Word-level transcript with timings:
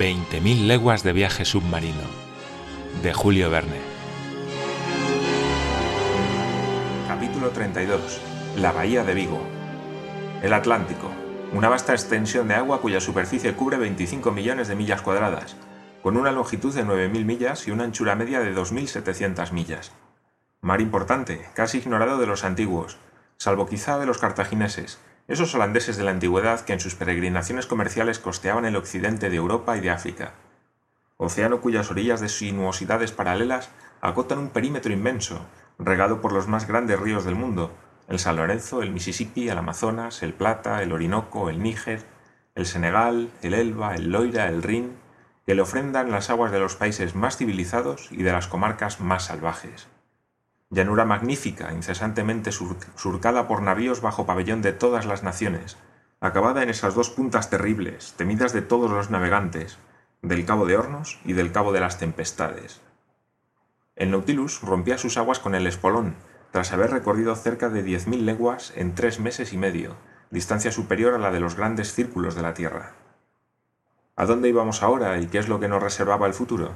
20.000 0.00 0.66
leguas 0.66 1.02
de 1.02 1.12
viaje 1.12 1.44
submarino, 1.44 2.00
de 3.02 3.12
Julio 3.12 3.50
Verne. 3.50 3.76
Capítulo 7.06 7.50
32. 7.50 8.18
La 8.56 8.72
Bahía 8.72 9.04
de 9.04 9.12
Vigo. 9.12 9.42
El 10.42 10.54
Atlántico. 10.54 11.10
Una 11.52 11.68
vasta 11.68 11.92
extensión 11.92 12.48
de 12.48 12.54
agua 12.54 12.80
cuya 12.80 12.98
superficie 12.98 13.52
cubre 13.52 13.76
25 13.76 14.32
millones 14.32 14.68
de 14.68 14.74
millas 14.74 15.02
cuadradas, 15.02 15.56
con 16.02 16.16
una 16.16 16.32
longitud 16.32 16.74
de 16.74 16.86
9.000 16.86 17.24
millas 17.26 17.68
y 17.68 17.70
una 17.70 17.84
anchura 17.84 18.16
media 18.16 18.40
de 18.40 18.54
2.700 18.54 19.52
millas. 19.52 19.92
Mar 20.62 20.80
importante, 20.80 21.46
casi 21.52 21.76
ignorado 21.76 22.16
de 22.16 22.26
los 22.26 22.44
antiguos, 22.44 22.96
salvo 23.36 23.66
quizá 23.66 23.98
de 23.98 24.06
los 24.06 24.16
cartagineses, 24.16 24.98
esos 25.30 25.54
holandeses 25.54 25.96
de 25.96 26.02
la 26.02 26.10
antigüedad 26.10 26.62
que 26.62 26.72
en 26.72 26.80
sus 26.80 26.96
peregrinaciones 26.96 27.66
comerciales 27.66 28.18
costeaban 28.18 28.64
el 28.64 28.74
occidente 28.74 29.30
de 29.30 29.36
Europa 29.36 29.76
y 29.76 29.80
de 29.80 29.90
África. 29.90 30.32
Océano 31.18 31.60
cuyas 31.60 31.88
orillas 31.92 32.20
de 32.20 32.28
sinuosidades 32.28 33.12
paralelas 33.12 33.70
acotan 34.00 34.40
un 34.40 34.48
perímetro 34.48 34.92
inmenso, 34.92 35.46
regado 35.78 36.20
por 36.20 36.32
los 36.32 36.48
más 36.48 36.66
grandes 36.66 36.98
ríos 36.98 37.24
del 37.24 37.36
mundo, 37.36 37.70
el 38.08 38.18
San 38.18 38.34
Lorenzo, 38.34 38.82
el 38.82 38.90
Mississippi, 38.90 39.48
el 39.48 39.58
Amazonas, 39.58 40.24
el 40.24 40.34
Plata, 40.34 40.82
el 40.82 40.90
Orinoco, 40.90 41.48
el 41.48 41.62
Níger, 41.62 42.02
el 42.56 42.66
Senegal, 42.66 43.30
el 43.40 43.54
Elba, 43.54 43.94
el 43.94 44.10
Loira, 44.10 44.48
el 44.48 44.64
Rin, 44.64 44.96
que 45.46 45.54
le 45.54 45.62
ofrendan 45.62 46.10
las 46.10 46.28
aguas 46.30 46.50
de 46.50 46.58
los 46.58 46.74
países 46.74 47.14
más 47.14 47.36
civilizados 47.36 48.08
y 48.10 48.24
de 48.24 48.32
las 48.32 48.48
comarcas 48.48 48.98
más 48.98 49.26
salvajes 49.26 49.86
llanura 50.70 51.04
magnífica, 51.04 51.72
incesantemente 51.72 52.52
surcada 52.52 53.48
por 53.48 53.60
navíos 53.60 54.00
bajo 54.00 54.24
pabellón 54.24 54.62
de 54.62 54.72
todas 54.72 55.04
las 55.04 55.24
naciones, 55.24 55.76
acabada 56.20 56.62
en 56.62 56.70
esas 56.70 56.94
dos 56.94 57.10
puntas 57.10 57.50
terribles, 57.50 58.14
temidas 58.16 58.52
de 58.52 58.62
todos 58.62 58.90
los 58.90 59.10
navegantes, 59.10 59.78
del 60.22 60.46
Cabo 60.46 60.66
de 60.66 60.76
Hornos 60.76 61.18
y 61.24 61.32
del 61.32 61.50
Cabo 61.50 61.72
de 61.72 61.80
las 61.80 61.98
Tempestades. 61.98 62.80
El 63.96 64.12
Nautilus 64.12 64.62
rompía 64.62 64.96
sus 64.96 65.16
aguas 65.16 65.40
con 65.40 65.54
el 65.54 65.66
espolón, 65.66 66.14
tras 66.52 66.72
haber 66.72 66.90
recorrido 66.90 67.34
cerca 67.36 67.68
de 67.68 67.82
diez 67.82 68.06
mil 68.06 68.24
leguas 68.24 68.72
en 68.76 68.94
tres 68.94 69.18
meses 69.18 69.52
y 69.52 69.58
medio, 69.58 69.96
distancia 70.30 70.70
superior 70.70 71.14
a 71.14 71.18
la 71.18 71.30
de 71.30 71.40
los 71.40 71.56
grandes 71.56 71.92
círculos 71.94 72.34
de 72.34 72.42
la 72.42 72.54
Tierra. 72.54 72.92
¿A 74.14 74.26
dónde 74.26 74.48
íbamos 74.48 74.82
ahora 74.82 75.18
y 75.18 75.26
qué 75.26 75.38
es 75.38 75.48
lo 75.48 75.58
que 75.58 75.68
nos 75.68 75.82
reservaba 75.82 76.26
el 76.26 76.34
futuro? 76.34 76.74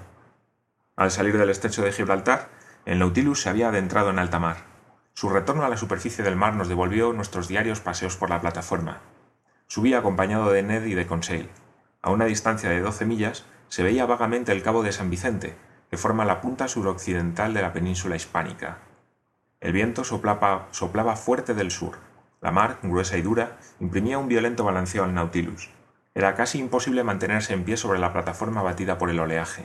Al 0.96 1.10
salir 1.10 1.38
del 1.38 1.50
estrecho 1.50 1.82
de 1.82 1.92
Gibraltar, 1.92 2.48
el 2.86 2.98
Nautilus 2.98 3.40
se 3.40 3.48
había 3.48 3.68
adentrado 3.68 4.10
en 4.10 4.18
alta 4.18 4.38
mar. 4.38 4.58
Su 5.14 5.30
retorno 5.30 5.64
a 5.64 5.68
la 5.68 5.76
superficie 5.76 6.22
del 6.22 6.36
mar 6.36 6.54
nos 6.54 6.68
devolvió 6.68 7.12
nuestros 7.12 7.48
diarios 7.48 7.80
paseos 7.80 8.16
por 8.16 8.30
la 8.30 8.40
plataforma. 8.40 9.00
Subí 9.68 9.94
acompañado 9.94 10.50
de 10.50 10.62
Ned 10.62 10.84
y 10.84 10.94
de 10.94 11.06
Conseil. 11.06 11.48
A 12.02 12.10
una 12.10 12.26
distancia 12.26 12.68
de 12.68 12.80
doce 12.80 13.06
millas 13.06 13.46
se 13.68 13.82
veía 13.82 14.04
vagamente 14.04 14.52
el 14.52 14.62
cabo 14.62 14.82
de 14.82 14.92
San 14.92 15.08
Vicente, 15.08 15.56
que 15.90 15.96
forma 15.96 16.24
la 16.24 16.40
punta 16.40 16.68
suroccidental 16.68 17.54
de 17.54 17.62
la 17.62 17.72
península 17.72 18.16
hispánica. 18.16 18.78
El 19.60 19.72
viento 19.72 20.04
soplaba, 20.04 20.68
soplaba 20.72 21.16
fuerte 21.16 21.54
del 21.54 21.70
sur. 21.70 21.98
La 22.42 22.50
mar, 22.50 22.78
gruesa 22.82 23.16
y 23.16 23.22
dura, 23.22 23.56
imprimía 23.80 24.18
un 24.18 24.28
violento 24.28 24.64
balanceo 24.64 25.04
al 25.04 25.14
Nautilus. 25.14 25.70
Era 26.14 26.34
casi 26.34 26.58
imposible 26.58 27.02
mantenerse 27.02 27.54
en 27.54 27.64
pie 27.64 27.78
sobre 27.78 27.98
la 27.98 28.12
plataforma 28.12 28.62
batida 28.62 28.98
por 28.98 29.08
el 29.08 29.18
oleaje. 29.18 29.64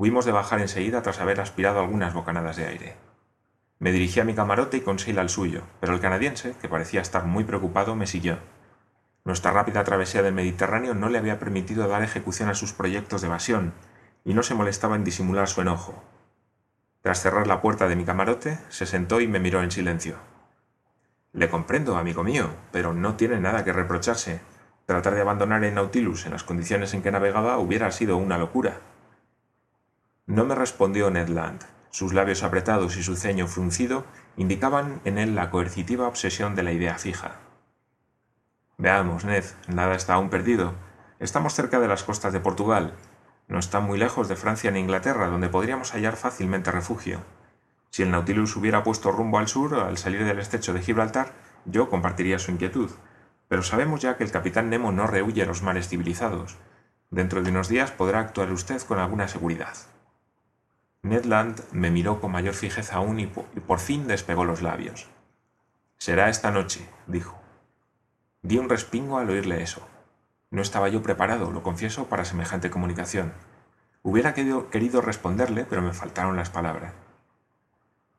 Hubimos 0.00 0.24
de 0.24 0.30
bajar 0.30 0.60
enseguida 0.60 1.02
tras 1.02 1.18
haber 1.18 1.40
aspirado 1.40 1.80
algunas 1.80 2.14
bocanadas 2.14 2.54
de 2.54 2.68
aire. 2.68 2.94
Me 3.80 3.90
dirigí 3.90 4.20
a 4.20 4.24
mi 4.24 4.32
camarote 4.32 4.76
y 4.76 4.80
Conseil 4.80 5.18
al 5.18 5.28
suyo, 5.28 5.64
pero 5.80 5.92
el 5.92 5.98
canadiense, 5.98 6.54
que 6.62 6.68
parecía 6.68 7.00
estar 7.00 7.24
muy 7.24 7.42
preocupado, 7.42 7.96
me 7.96 8.06
siguió. 8.06 8.38
Nuestra 9.24 9.50
rápida 9.50 9.82
travesía 9.82 10.22
del 10.22 10.34
Mediterráneo 10.34 10.94
no 10.94 11.08
le 11.08 11.18
había 11.18 11.40
permitido 11.40 11.88
dar 11.88 12.04
ejecución 12.04 12.48
a 12.48 12.54
sus 12.54 12.72
proyectos 12.72 13.22
de 13.22 13.26
evasión, 13.26 13.72
y 14.24 14.34
no 14.34 14.44
se 14.44 14.54
molestaba 14.54 14.94
en 14.94 15.02
disimular 15.02 15.48
su 15.48 15.62
enojo. 15.62 16.00
Tras 17.02 17.20
cerrar 17.20 17.48
la 17.48 17.60
puerta 17.60 17.88
de 17.88 17.96
mi 17.96 18.04
camarote, 18.04 18.56
se 18.68 18.86
sentó 18.86 19.20
y 19.20 19.26
me 19.26 19.40
miró 19.40 19.64
en 19.64 19.72
silencio. 19.72 20.14
Le 21.32 21.50
comprendo, 21.50 21.96
amigo 21.96 22.22
mío, 22.22 22.50
pero 22.70 22.92
no 22.92 23.16
tiene 23.16 23.40
nada 23.40 23.64
que 23.64 23.72
reprocharse. 23.72 24.42
Tratar 24.86 25.16
de 25.16 25.22
abandonar 25.22 25.64
el 25.64 25.74
Nautilus 25.74 26.24
en 26.24 26.30
las 26.30 26.44
condiciones 26.44 26.94
en 26.94 27.02
que 27.02 27.10
navegaba 27.10 27.58
hubiera 27.58 27.90
sido 27.90 28.16
una 28.16 28.38
locura. 28.38 28.78
No 30.28 30.44
me 30.44 30.54
respondió 30.54 31.10
Ned 31.10 31.28
Land. 31.28 31.62
Sus 31.88 32.12
labios 32.12 32.42
apretados 32.42 32.98
y 32.98 33.02
su 33.02 33.16
ceño 33.16 33.46
fruncido 33.46 34.04
indicaban 34.36 35.00
en 35.06 35.16
él 35.16 35.34
la 35.34 35.50
coercitiva 35.50 36.06
obsesión 36.06 36.54
de 36.54 36.62
la 36.62 36.72
idea 36.72 36.98
fija. 36.98 37.36
Veamos, 38.76 39.24
Ned, 39.24 39.46
nada 39.68 39.94
está 39.94 40.12
aún 40.12 40.28
perdido. 40.28 40.74
Estamos 41.18 41.54
cerca 41.54 41.80
de 41.80 41.88
las 41.88 42.04
costas 42.04 42.34
de 42.34 42.40
Portugal. 42.40 42.92
No 43.48 43.58
está 43.58 43.80
muy 43.80 43.98
lejos 43.98 44.28
de 44.28 44.36
Francia 44.36 44.70
ni 44.70 44.80
Inglaterra, 44.80 45.28
donde 45.28 45.48
podríamos 45.48 45.92
hallar 45.92 46.16
fácilmente 46.16 46.70
refugio. 46.70 47.22
Si 47.88 48.02
el 48.02 48.10
Nautilus 48.10 48.54
hubiera 48.54 48.82
puesto 48.82 49.10
rumbo 49.10 49.38
al 49.38 49.48
sur, 49.48 49.76
al 49.76 49.96
salir 49.96 50.26
del 50.26 50.40
estrecho 50.40 50.74
de 50.74 50.82
Gibraltar, 50.82 51.32
yo 51.64 51.88
compartiría 51.88 52.38
su 52.38 52.50
inquietud. 52.50 52.90
Pero 53.48 53.62
sabemos 53.62 54.02
ya 54.02 54.18
que 54.18 54.24
el 54.24 54.30
capitán 54.30 54.68
Nemo 54.68 54.92
no 54.92 55.06
rehuye 55.06 55.46
los 55.46 55.62
mares 55.62 55.88
civilizados. 55.88 56.58
Dentro 57.10 57.42
de 57.42 57.50
unos 57.50 57.70
días 57.70 57.92
podrá 57.92 58.20
actuar 58.20 58.52
usted 58.52 58.82
con 58.82 58.98
alguna 58.98 59.26
seguridad. 59.26 59.72
Ned 61.02 61.24
Land 61.24 61.62
me 61.72 61.90
miró 61.90 62.20
con 62.20 62.32
mayor 62.32 62.54
fijeza 62.54 62.96
aún 62.96 63.20
y 63.20 63.26
por 63.26 63.78
fin 63.78 64.06
despegó 64.08 64.44
los 64.44 64.62
labios. 64.62 65.08
Será 65.96 66.28
esta 66.28 66.50
noche, 66.50 66.88
dijo. 67.06 67.38
Di 68.42 68.58
un 68.58 68.68
respingo 68.68 69.18
al 69.18 69.30
oírle 69.30 69.62
eso. 69.62 69.86
No 70.50 70.62
estaba 70.62 70.88
yo 70.88 71.02
preparado, 71.02 71.50
lo 71.52 71.62
confieso, 71.62 72.06
para 72.06 72.24
semejante 72.24 72.70
comunicación. 72.70 73.32
Hubiera 74.02 74.32
querido, 74.32 75.00
responderle, 75.00 75.64
pero 75.64 75.82
me 75.82 75.92
faltaron 75.92 76.36
las 76.36 76.50
palabras. 76.50 76.94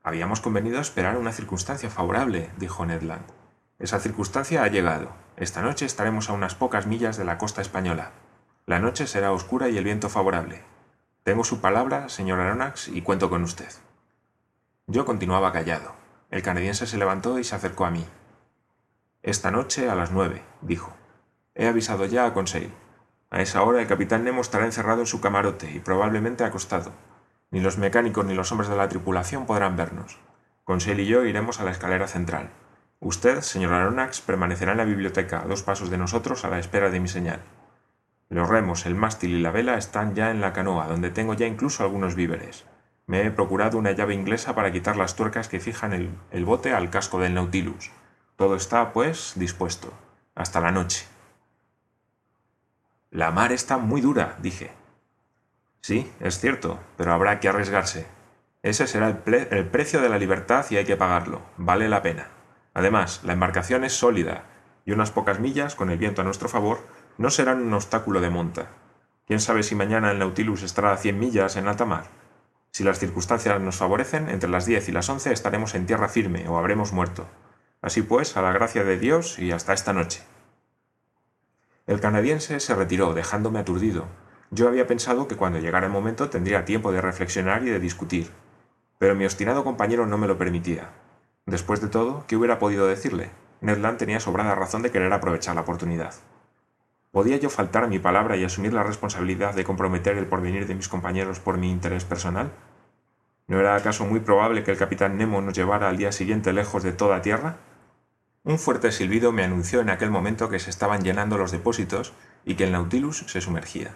Habíamos 0.04 0.40
convenido 0.40 0.80
esperar 0.80 1.18
una 1.18 1.32
circunstancia 1.32 1.90
favorable, 1.90 2.50
dijo 2.58 2.86
Ned 2.86 3.02
Land. 3.02 3.26
Esa 3.80 4.00
circunstancia 4.00 4.64
ha 4.64 4.68
llegado. 4.68 5.12
Esta 5.38 5.62
noche 5.62 5.86
estaremos 5.86 6.30
a 6.30 6.34
unas 6.34 6.54
pocas 6.54 6.86
millas 6.86 7.18
de 7.18 7.26
la 7.26 7.38
costa 7.38 7.62
española. 7.62 8.12
La 8.66 8.80
noche 8.80 9.08
será 9.08 9.32
oscura 9.32 9.70
y 9.70 9.78
el 9.78 9.86
viento 9.86 10.10
favorable. 10.10 10.64
Tengo 11.24 11.44
su 11.44 11.62
palabra, 11.62 12.10
señor 12.10 12.40
Aronnax, 12.40 12.88
y 12.88 13.02
cuento 13.02 13.30
con 13.30 13.44
usted. 13.44 13.70
Yo 14.88 15.06
continuaba 15.06 15.52
callado. 15.52 15.94
El 16.32 16.42
canadiense 16.42 16.88
se 16.88 16.98
levantó 16.98 17.40
y 17.40 17.44
se 17.44 17.56
acercó 17.56 17.86
a 17.86 17.92
mí. 17.92 18.06
Esta 19.22 19.52
noche 19.52 19.90
a 19.90 19.96
las 19.96 20.12
nueve, 20.12 20.44
dijo. 20.62 20.96
He 21.56 21.68
avisado 21.68 22.06
ya 22.06 22.26
a 22.26 22.34
Conseil. 22.34 22.74
A 23.30 23.42
esa 23.42 23.62
hora 23.64 23.82
el 23.82 23.88
capitán 23.88 24.24
Nemo 24.24 24.42
estará 24.42 24.66
encerrado 24.66 25.02
en 25.02 25.08
su 25.08 25.22
camarote 25.22 25.70
y 25.70 25.80
probablemente 25.80 26.44
acostado. 26.44 26.94
Ni 27.52 27.60
los 27.60 27.78
mecánicos 27.78 28.26
ni 28.26 28.34
los 28.34 28.52
hombres 28.52 28.70
de 28.70 28.78
la 28.78 28.90
tripulación 28.90 29.46
podrán 29.46 29.76
vernos. 29.76 30.18
Conseil 30.64 31.00
y 31.02 31.06
yo 31.06 31.26
iremos 31.26 31.60
a 31.60 31.64
la 31.64 31.72
escalera 31.72 32.08
central. 32.08 32.50
Usted, 33.00 33.42
señor 33.42 33.74
Aronnax, 33.74 34.22
permanecerá 34.22 34.72
en 34.72 34.78
la 34.78 34.86
biblioteca 34.86 35.42
a 35.42 35.46
dos 35.46 35.64
pasos 35.64 35.90
de 35.90 35.98
nosotros 35.98 36.46
a 36.46 36.50
la 36.50 36.60
espera 36.60 36.90
de 36.90 37.00
mi 37.00 37.08
señal. 37.08 37.42
Los 38.30 38.48
remos, 38.48 38.86
el 38.86 38.94
mástil 38.94 39.32
y 39.32 39.42
la 39.42 39.50
vela 39.50 39.76
están 39.78 40.14
ya 40.14 40.30
en 40.30 40.40
la 40.40 40.54
canoa, 40.54 40.88
donde 40.88 41.10
tengo 41.10 41.34
ya 41.34 41.48
incluso 41.48 41.84
algunos 41.84 42.14
víveres. 42.14 42.66
Me 43.08 43.26
he 43.26 43.32
procurado 43.32 43.80
una 43.80 43.92
llave 43.92 44.14
inglesa 44.14 44.54
para 44.54 44.72
quitar 44.72 44.96
las 44.96 45.16
tuercas 45.16 45.48
que 45.48 45.60
fijan 45.60 45.94
el, 46.32 46.46
bote 46.46 46.74
al 46.74 46.92
casco 46.92 47.20
del 47.20 47.34
Nautilus. 47.34 47.90
Todo 48.36 48.56
está, 48.56 48.94
pues, 48.94 49.34
dispuesto. 49.36 49.92
Hasta 50.36 50.62
la 50.62 50.72
noche. 50.72 51.08
La 53.10 53.32
mar 53.32 53.52
está 53.52 53.80
muy 53.80 54.00
dura, 54.00 54.38
dije. 54.40 54.70
Sí, 55.82 56.12
es 56.20 56.40
cierto, 56.40 56.80
pero 56.98 57.14
habrá 57.14 57.40
que 57.40 57.50
arriesgarse. 57.50 58.06
Ese 58.62 58.86
será 58.86 59.08
el, 59.26 59.66
precio 59.70 60.02
de 60.02 60.10
la 60.10 60.20
libertad 60.20 60.68
y 60.70 60.78
hay 60.78 60.86
que 60.86 60.98
pagarlo. 60.98 61.42
Vale 61.58 61.90
la 61.90 62.04
pena. 62.04 62.28
Además, 62.76 63.22
la 63.24 63.34
embarcación 63.34 63.84
es 63.86 63.94
sólida, 63.94 64.44
y 64.86 64.92
unas 64.92 65.10
pocas 65.10 65.40
millas, 65.40 65.74
con 65.74 65.90
el 65.90 65.98
viento 65.98 66.22
a 66.22 66.26
nuestro 66.26 66.48
favor, 66.48 66.86
no 67.20 67.30
serán 67.30 67.62
un 67.62 67.74
obstáculo 67.74 68.22
de 68.22 68.30
monta. 68.30 68.70
¿Quién 69.28 69.42
sabe 69.42 69.64
si 69.64 69.76
mañana 69.76 70.10
el 70.10 70.20
Nautilus 70.20 70.64
estará 70.64 70.94
a 70.94 70.98
cien 70.98 71.20
millas 71.20 71.58
en 71.58 71.68
alta 71.68 71.84
mar? 71.84 72.06
Si 72.72 72.86
las 72.86 72.98
circunstancias 72.98 73.60
nos 73.60 73.76
favorecen, 73.76 74.30
entre 74.30 74.50
las 74.50 74.66
diez 74.66 74.88
y 74.88 74.94
las 74.94 75.10
once 75.10 75.34
estaremos 75.34 75.76
en 75.76 75.86
tierra 75.86 76.08
firme 76.08 76.48
o 76.48 76.58
habremos 76.58 76.94
muerto. 76.94 77.28
Así 77.82 78.04
pues, 78.04 78.38
a 78.38 78.42
la 78.42 78.54
gracia 78.54 78.86
de 78.86 78.98
Dios 78.98 79.38
y 79.38 79.52
hasta 79.52 79.74
esta 79.74 79.92
noche. 79.92 80.24
El 81.88 82.00
canadiense 82.00 82.62
se 82.62 82.74
retiró, 82.74 83.14
dejándome 83.14 83.60
aturdido. 83.60 84.06
Yo 84.50 84.70
había 84.70 84.88
pensado 84.88 85.28
que 85.28 85.36
cuando 85.36 85.60
llegara 85.60 85.88
el 85.88 85.92
momento 85.92 86.30
tendría 86.30 86.64
tiempo 86.64 86.94
de 86.94 87.02
reflexionar 87.02 87.64
y 87.64 87.70
de 87.70 87.82
discutir. 87.82 88.32
Pero 88.98 89.14
mi 89.14 89.26
obstinado 89.26 89.66
compañero 89.66 90.06
no 90.06 90.18
me 90.18 90.28
lo 90.28 90.38
permitía. 90.38 90.92
Después 91.46 91.82
de 91.82 91.90
todo, 91.90 92.24
¿qué 92.28 92.38
hubiera 92.38 92.60
podido 92.60 92.88
decirle? 92.88 93.32
Ned 93.60 93.80
Land 93.80 93.98
tenía 93.98 94.22
sobrada 94.22 94.56
razón 94.56 94.84
de 94.84 94.92
querer 94.92 95.12
aprovechar 95.12 95.56
la 95.56 95.62
oportunidad. 95.62 96.14
¿Podía 97.12 97.38
yo 97.38 97.50
faltar 97.50 97.84
a 97.84 97.88
mi 97.88 97.98
palabra 97.98 98.38
y 98.38 98.44
asumir 98.44 98.72
la 98.72 98.84
responsabilidad 98.84 99.56
de 99.56 99.64
comprometer 99.64 100.18
el 100.18 100.28
porvenir 100.28 100.68
de 100.68 100.76
mis 100.76 100.88
compañeros 100.88 101.40
por 101.40 101.58
mi 101.58 101.72
interés 101.72 102.06
personal? 102.06 102.52
¿No 103.48 103.60
era 103.60 103.76
acaso 103.76 104.06
muy 104.06 104.20
probable 104.20 104.64
que 104.64 104.70
el 104.70 104.78
capitán 104.78 105.18
Nemo 105.18 105.42
nos 105.42 105.56
llevara 105.56 105.90
al 105.90 105.98
día 105.98 106.12
siguiente 106.12 106.54
lejos 106.54 106.84
de 106.84 106.92
toda 106.92 107.24
tierra? 107.24 107.58
Un 108.44 108.60
fuerte 108.60 108.92
silbido 108.92 109.32
me 109.32 109.44
anunció 109.44 109.82
en 109.82 109.90
aquel 109.90 110.12
momento 110.12 110.50
que 110.50 110.60
se 110.60 110.70
estaban 110.70 111.02
llenando 111.02 111.40
los 111.40 111.52
depósitos 111.52 112.14
y 112.46 112.54
que 112.54 112.66
el 112.66 112.72
Nautilus 112.72 113.26
se 113.28 113.42
sumergía. 113.42 113.96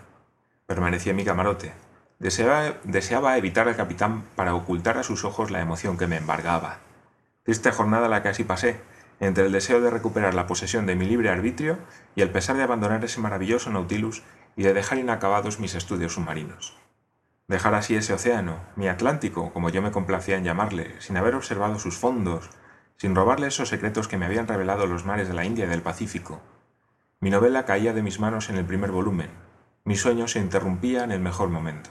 Permanecí 0.66 1.12
en 1.12 1.16
mi 1.16 1.24
camarote. 1.24 1.72
Deseaba, 2.18 2.78
deseaba 2.84 3.38
evitar 3.38 3.68
al 3.68 3.76
capitán 3.76 4.24
para 4.36 4.56
ocultar 4.56 4.98
a 4.98 5.04
sus 5.04 5.24
ojos 5.24 5.52
la 5.52 5.62
emoción 5.62 5.98
que 5.98 6.08
me 6.08 6.18
embargaba. 6.18 6.80
Triste 7.44 7.72
jornada 7.72 8.08
la 8.08 8.24
que 8.24 8.30
así 8.30 8.44
pasé, 8.44 8.80
entre 9.20 9.46
el 9.46 9.52
deseo 9.52 9.82
de 9.82 9.90
recuperar 9.90 10.34
la 10.34 10.48
posesión 10.48 10.86
de 10.86 10.96
mi 10.96 11.06
libre 11.06 11.30
arbitrio 11.30 11.78
y 12.16 12.22
el 12.22 12.32
pesar 12.32 12.58
de 12.58 12.64
abandonar 12.64 13.04
ese 13.04 13.22
maravilloso 13.22 13.70
Nautilus 13.70 14.24
y 14.56 14.64
de 14.64 14.74
dejar 14.74 14.98
inacabados 14.98 15.60
mis 15.60 15.76
estudios 15.76 16.14
submarinos. 16.14 16.76
Dejar 17.48 17.76
así 17.76 17.96
ese 17.96 18.14
océano, 18.14 18.60
mi 18.76 18.88
Atlántico, 18.88 19.52
como 19.54 19.70
yo 19.70 19.82
me 19.82 19.92
complacía 19.92 20.38
en 20.38 20.44
llamarle, 20.44 20.96
sin 21.00 21.18
haber 21.18 21.36
observado 21.36 21.80
sus 21.80 21.98
fondos, 21.98 22.50
sin 22.98 23.16
robarle 23.16 23.48
esos 23.48 23.70
secretos 23.70 24.08
que 24.08 24.18
me 24.18 24.26
habían 24.26 24.48
revelado 24.48 24.88
los 24.88 25.06
mares 25.06 25.28
de 25.28 25.34
la 25.34 25.46
India 25.46 25.66
y 25.66 25.70
del 25.70 25.82
Pacífico. 25.82 26.42
Mi 27.20 27.30
novela 27.30 27.66
caía 27.66 27.94
de 27.94 28.02
mis 28.02 28.20
manos 28.20 28.50
en 28.50 28.58
el 28.58 28.66
primer 28.66 28.92
volumen, 28.92 29.30
mi 29.86 29.98
sueño 29.98 30.30
se 30.30 30.40
interrumpía 30.40 31.04
en 31.04 31.12
el 31.12 31.20
mejor 31.20 31.50
momento. 31.50 31.90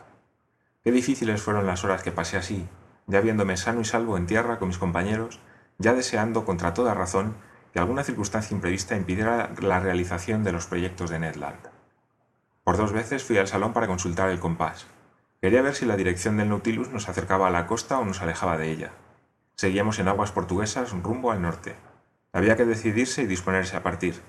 Qué 0.83 0.91
difíciles 0.91 1.43
fueron 1.43 1.67
las 1.67 1.85
horas 1.85 2.03
que 2.03 2.11
pasé 2.11 2.39
así, 2.39 2.67
ya 3.07 3.21
viéndome 3.21 3.59
sano 3.59 3.83
y 3.83 3.85
salvo 3.85 4.17
en 4.17 4.27
tierra 4.27 4.59
con 4.59 4.69
mis 4.69 4.79
compañeros, 4.79 5.41
ya 5.83 5.93
deseando 5.93 6.45
contra 6.45 6.73
toda 6.73 6.95
razón 6.95 7.35
que 7.73 7.79
alguna 7.79 8.05
circunstancia 8.05 8.55
imprevista 8.55 8.97
impidiera 8.97 9.51
la 9.61 9.81
realización 9.81 10.45
de 10.45 10.53
los 10.53 10.67
proyectos 10.67 11.11
de 11.11 11.19
Ned 11.19 11.37
Land. 11.37 11.69
Por 12.65 12.77
dos 12.77 12.93
veces 12.93 13.25
fui 13.25 13.39
al 13.39 13.49
salón 13.49 13.73
para 13.73 13.89
consultar 13.89 14.31
el 14.31 14.39
compás. 14.39 14.87
Quería 15.41 15.63
ver 15.63 15.75
si 15.75 15.85
la 15.85 15.97
dirección 15.97 16.37
del 16.37 16.49
Nautilus 16.49 16.91
nos 16.91 17.09
acercaba 17.09 17.49
a 17.49 17.51
la 17.51 17.67
costa 17.67 17.99
o 17.99 18.05
nos 18.05 18.23
alejaba 18.23 18.57
de 18.57 18.71
ella. 18.71 18.93
Seguíamos 19.57 19.99
en 19.99 20.09
aguas 20.09 20.31
portuguesas 20.31 20.93
rumbo 20.93 21.33
al 21.33 21.43
norte. 21.43 21.75
Había 22.33 22.57
que 22.57 22.65
decidirse 22.65 23.23
y 23.23 23.27
disponerse 23.27 23.77
a 23.77 23.83
partir. 23.83 24.23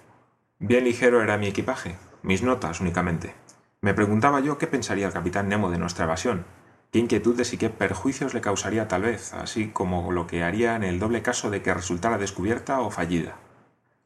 Bien 0.60 0.84
ligero 0.84 1.22
era 1.22 1.38
mi 1.38 1.48
equipaje, 1.48 1.98
mis 2.24 2.42
notas 2.42 2.82
únicamente. 2.82 3.36
Me 3.82 3.94
preguntaba 3.94 4.40
yo 4.40 4.58
qué 4.58 4.66
pensaría 4.66 5.06
el 5.06 5.14
capitán 5.14 5.50
Nemo 5.50 5.70
de 5.70 5.78
nuestra 5.78 6.06
evasión, 6.06 6.46
qué 6.94 7.00
inquietudes 7.00 7.51
y 7.54 7.57
qué 7.57 7.72
perjuicios 7.72 8.36
le 8.36 8.42
causaría 8.42 8.88
tal 8.88 9.01
vez, 9.01 9.34
así 9.34 9.69
como 9.69 10.12
lo 10.12 10.28
que 10.28 10.44
haría 10.44 10.75
en 10.75 10.84
el 10.84 11.00
doble 11.00 11.24
caso 11.24 11.50
de 11.50 11.63
que 11.63 11.74
resultara 11.74 12.19
descubierta 12.19 12.81
o 12.81 12.92
fallida. 12.92 13.38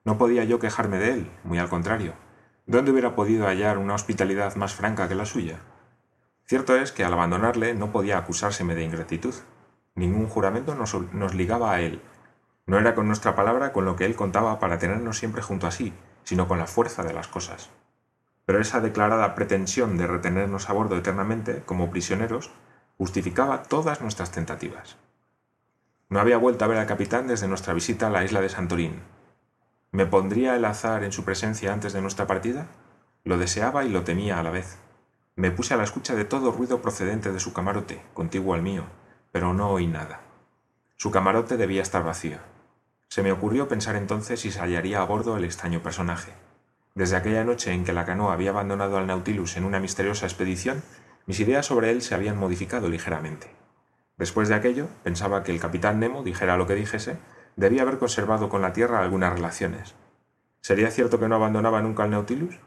No 0.06 0.18
podía 0.18 0.46
yo 0.46 0.58
quejarme 0.60 0.98
de 0.98 1.12
él, 1.12 1.32
muy 1.44 1.60
al 1.60 1.68
contrario. 1.68 2.14
¿Dónde 2.66 2.92
hubiera 2.92 3.14
podido 3.14 3.46
hallar 3.46 3.78
una 3.78 3.94
hospitalidad 3.94 4.56
más 4.56 4.74
franca 4.74 5.10
que 5.10 5.16
la 5.16 5.26
suya? 5.26 5.60
Cierto 6.46 6.78
es 6.78 6.94
que 6.94 7.04
al 7.04 7.12
abandonarle 7.12 7.74
no 7.74 7.92
podía 7.92 8.18
acusárseme 8.18 8.74
de 8.74 8.86
ingratitud. 8.86 9.36
Ningún 9.96 10.30
juramento 10.30 10.74
nos, 10.74 10.94
nos 11.12 11.36
ligaba 11.36 11.74
a 11.74 11.82
él. 11.82 12.02
No 12.68 12.80
era 12.80 12.96
con 12.96 13.06
nuestra 13.06 13.36
palabra 13.36 13.74
con 13.74 13.84
lo 13.84 13.98
que 13.98 14.06
él 14.06 14.16
contaba 14.16 14.60
para 14.60 14.80
tenernos 14.80 15.18
siempre 15.18 15.42
junto 15.42 15.68
a 15.68 15.72
sí, 15.72 15.92
sino 16.24 16.48
con 16.48 16.58
la 16.58 16.68
fuerza 16.68 17.04
de 17.04 17.12
las 17.12 17.28
cosas. 17.28 17.70
Pero 18.46 18.62
esa 18.62 18.80
declarada 18.80 19.36
pretensión 19.36 19.98
de 19.98 20.08
retenernos 20.08 20.70
a 20.70 20.74
bordo 20.74 20.96
eternamente, 20.96 21.64
como 21.66 21.92
prisioneros, 21.92 22.50
justificaba 22.98 23.64
todas 23.64 24.02
nuestras 24.02 24.32
tentativas. 24.32 24.98
No 26.10 26.20
había 26.20 26.38
vuelto 26.38 26.66
a 26.66 26.68
ver 26.68 26.78
al 26.78 26.88
capitán 26.88 27.28
desde 27.28 27.48
nuestra 27.48 27.74
visita 27.74 28.08
a 28.08 28.10
la 28.10 28.24
isla 28.24 28.42
de 28.42 28.50
Santorín. 28.50 29.02
¿Me 29.92 30.06
pondría 30.06 30.56
el 30.56 30.66
azar 30.66 31.04
en 31.04 31.12
su 31.12 31.24
presencia 31.24 31.74
antes 31.74 31.94
de 31.94 32.02
nuestra 32.02 32.28
partida? 32.28 32.68
Lo 33.24 33.38
deseaba 33.38 33.84
y 33.84 33.90
lo 33.90 34.04
temía 34.04 34.40
a 34.40 34.44
la 34.44 34.52
vez. 34.52 34.78
Me 35.36 35.52
puse 35.52 35.74
a 35.74 35.78
la 35.78 35.84
escucha 35.84 36.16
de 36.16 36.26
todo 36.26 36.52
ruido 36.52 36.82
procedente 36.82 37.32
de 37.32 37.40
su 37.40 37.54
camarote, 37.54 38.02
contiguo 38.14 38.54
al 38.54 38.62
mío, 38.62 38.86
pero 39.32 39.54
no 39.54 39.70
oí 39.70 39.86
nada. 39.86 40.22
Su 40.96 41.12
camarote 41.12 41.58
debía 41.58 41.82
estar 41.82 42.04
vacío. 42.04 42.40
Se 43.10 43.22
me 43.22 43.32
ocurrió 43.32 43.68
pensar 43.68 43.96
entonces 43.96 44.42
si 44.42 44.52
se 44.52 44.60
hallaría 44.60 45.02
a 45.02 45.06
bordo 45.06 45.38
el 45.38 45.44
extraño 45.44 45.84
personaje. 45.84 46.34
Desde 46.96 47.16
aquella 47.16 47.44
noche 47.44 47.72
en 47.72 47.86
que 47.86 47.94
la 47.94 48.06
canoa 48.06 48.34
había 48.34 48.50
abandonado 48.50 48.98
al 48.98 49.06
Nautilus 49.06 49.58
en 49.58 49.66
una 49.66 49.80
misteriosa 49.80 50.26
expedición, 50.26 50.82
mis 51.28 51.40
ideas 51.42 51.66
sobre 51.66 51.92
él 51.92 52.02
se 52.02 52.16
habían 52.16 52.38
modificado 52.38 52.88
ligeramente. 52.88 53.52
Después 54.18 54.48
de 54.50 54.56
aquello, 54.56 54.88
pensaba 55.04 55.44
que 55.44 55.52
el 55.52 55.60
capitán 55.60 56.00
Nemo, 56.00 56.24
dijera 56.24 56.58
lo 56.58 56.66
que 56.66 56.74
dijese, 56.74 57.18
debía 57.58 57.82
haber 57.84 58.00
conservado 58.00 58.48
con 58.50 58.62
la 58.62 58.72
Tierra 58.74 59.02
algunas 59.02 59.34
relaciones. 59.34 59.94
¿Sería 60.62 60.90
cierto 60.90 61.20
que 61.20 61.28
no 61.28 61.36
abandonaba 61.36 61.82
nunca 61.82 62.06
el 62.06 62.12
Nautilus? 62.12 62.60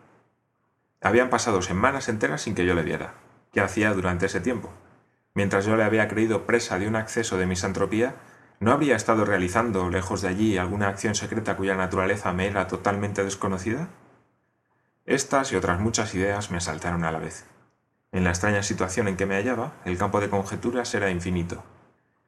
Habían 1.00 1.30
pasado 1.30 1.62
semanas 1.62 2.08
enteras 2.08 2.42
sin 2.42 2.54
que 2.54 2.66
yo 2.66 2.74
le 2.74 2.82
viera. 2.82 3.14
¿Qué 3.52 3.62
hacía 3.62 3.94
durante 3.94 4.26
ese 4.26 4.40
tiempo? 4.40 4.70
Mientras 5.32 5.64
yo 5.64 5.74
le 5.76 5.84
había 5.84 6.06
creído 6.08 6.46
presa 6.46 6.78
de 6.78 6.86
un 6.86 6.96
acceso 6.96 7.38
de 7.38 7.46
misantropía, 7.46 8.16
¿no 8.60 8.72
habría 8.72 8.94
estado 8.94 9.24
realizando, 9.24 9.88
lejos 9.88 10.20
de 10.20 10.28
allí, 10.28 10.58
alguna 10.58 10.88
acción 10.88 11.14
secreta 11.14 11.56
cuya 11.56 11.76
naturaleza 11.76 12.32
me 12.34 12.46
era 12.46 12.66
totalmente 12.66 13.24
desconocida? 13.24 13.88
Estas 15.06 15.50
y 15.52 15.56
otras 15.56 15.80
muchas 15.80 16.14
ideas 16.14 16.50
me 16.50 16.58
asaltaron 16.58 17.04
a 17.04 17.10
la 17.10 17.18
vez. 17.18 17.46
En 18.12 18.24
la 18.24 18.30
extraña 18.30 18.62
situación 18.62 19.06
en 19.08 19.16
que 19.16 19.26
me 19.26 19.36
hallaba, 19.36 19.72
el 19.84 19.96
campo 19.96 20.20
de 20.20 20.28
conjeturas 20.28 20.92
era 20.94 21.10
infinito. 21.10 21.62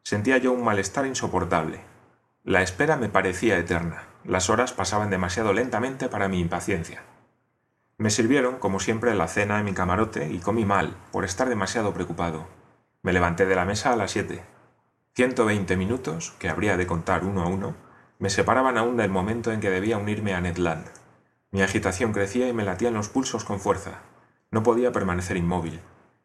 Sentía 0.05 0.39
yo 0.39 0.53
un 0.53 0.65
malestar 0.65 1.07
insoportable. 1.07 1.81
La 2.45 2.63
espera 2.63 2.97
me 2.97 3.09
parecía 3.09 3.59
eterna. 3.59 4.05
Las 4.25 4.51
horas 4.51 4.73
pasaban 4.73 5.11
demasiado 5.11 5.53
lentamente 5.53 6.09
para 6.09 6.29
mi 6.29 6.41
impaciencia. 6.41 7.03
Me 7.99 8.11
sirvieron, 8.11 8.59
como 8.59 8.81
siempre, 8.81 9.15
la 9.15 9.29
cena 9.29 9.59
en 9.59 9.65
mi 9.65 9.75
camarote 9.75 10.31
y 10.31 10.39
comí 10.39 10.65
mal, 10.65 10.97
por 11.11 11.25
estar 11.25 11.49
demasiado 11.49 11.93
preocupado. 11.93 12.47
Me 13.03 13.13
levanté 13.13 13.47
de 13.47 13.57
la 13.57 13.65
mesa 13.65 13.93
a 13.93 13.97
las 13.97 14.13
siete. 14.13 14.43
Ciento 15.15 15.45
veinte 15.45 15.77
minutos, 15.77 16.35
que 16.39 16.49
habría 16.49 16.77
de 16.77 16.87
contar 16.87 17.25
uno 17.25 17.43
a 17.43 17.47
uno, 17.47 17.75
me 18.19 18.31
separaban 18.31 18.79
aún 18.79 18.97
del 18.97 19.11
momento 19.11 19.53
en 19.53 19.61
que 19.61 19.71
debía 19.71 19.99
unirme 19.99 20.35
a 20.35 20.41
Ned 20.41 20.57
Land. 20.57 20.87
Mi 21.51 21.63
agitación 21.63 22.13
crecía 22.13 22.49
y 22.49 22.53
me 22.53 22.65
latían 22.65 22.95
los 22.95 23.09
pulsos 23.09 23.45
con 23.45 23.61
fuerza. 23.61 24.01
No 24.53 24.63
podía 24.63 24.93
permanecer 24.93 25.39
inmóvil. 25.39 25.81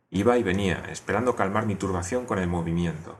Iba 0.09 0.37
y 0.37 0.43
venía, 0.43 0.83
esperando 0.89 1.37
calmar 1.37 1.65
mi 1.65 1.75
turbación 1.75 2.25
con 2.25 2.39
el 2.39 2.49
movimiento. 2.49 3.15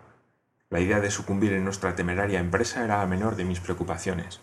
La 0.70 0.82
idea 0.82 1.00
de 1.00 1.12
sucumbir 1.12 1.54
en 1.54 1.64
nuestra 1.64 1.96
temeraria 1.96 2.42
empresa 2.42 2.84
era 2.84 2.98
la 2.98 3.08
menor 3.08 3.38
de 3.38 3.46
mis 3.46 3.62
preocupaciones. 3.62 4.42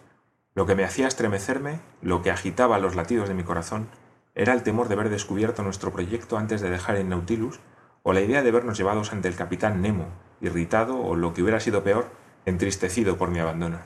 Lo 0.54 0.64
que 0.64 0.74
me 0.74 0.84
hacía 0.84 1.06
estremecerme, 1.06 1.80
lo 2.00 2.22
que 2.22 2.30
agitaba 2.30 2.78
los 2.78 2.96
latidos 2.96 3.28
de 3.28 3.34
mi 3.34 3.44
corazón, 3.44 3.88
era 4.34 4.54
el 4.54 4.62
temor 4.62 4.88
de 4.88 4.96
ver 4.96 5.10
descubierto 5.10 5.62
nuestro 5.62 5.92
proyecto 5.92 6.38
antes 6.38 6.62
de 6.62 6.70
dejar 6.70 6.96
el 6.96 7.10
Nautilus, 7.10 7.60
o 8.02 8.14
la 8.14 8.22
idea 8.22 8.42
de 8.42 8.50
vernos 8.50 8.78
llevados 8.78 9.12
ante 9.12 9.28
el 9.28 9.36
capitán 9.36 9.82
Nemo, 9.82 10.06
irritado 10.40 10.98
o, 10.98 11.14
lo 11.14 11.34
que 11.34 11.42
hubiera 11.42 11.60
sido 11.60 11.84
peor, 11.84 12.08
entristecido 12.46 13.18
por 13.18 13.28
mi 13.28 13.38
abandono. 13.38 13.80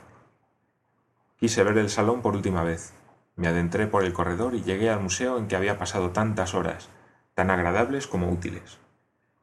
Quise 1.35 1.61
ver 1.63 1.77
el 1.77 1.89
salón 1.89 2.21
por 2.21 2.35
última 2.35 2.63
vez, 2.63 2.93
me 3.39 3.47
adentré 3.47 3.87
por 3.87 4.03
el 4.03 4.11
corredor 4.11 4.53
y 4.53 4.63
llegué 4.63 4.89
al 4.89 4.99
museo 4.99 5.37
en 5.37 5.47
que 5.47 5.55
había 5.55 5.79
pasado 5.79 6.11
tantas 6.11 6.53
horas, 6.53 6.89
tan 7.35 7.49
agradables 7.49 8.05
como 8.05 8.29
útiles. 8.29 8.79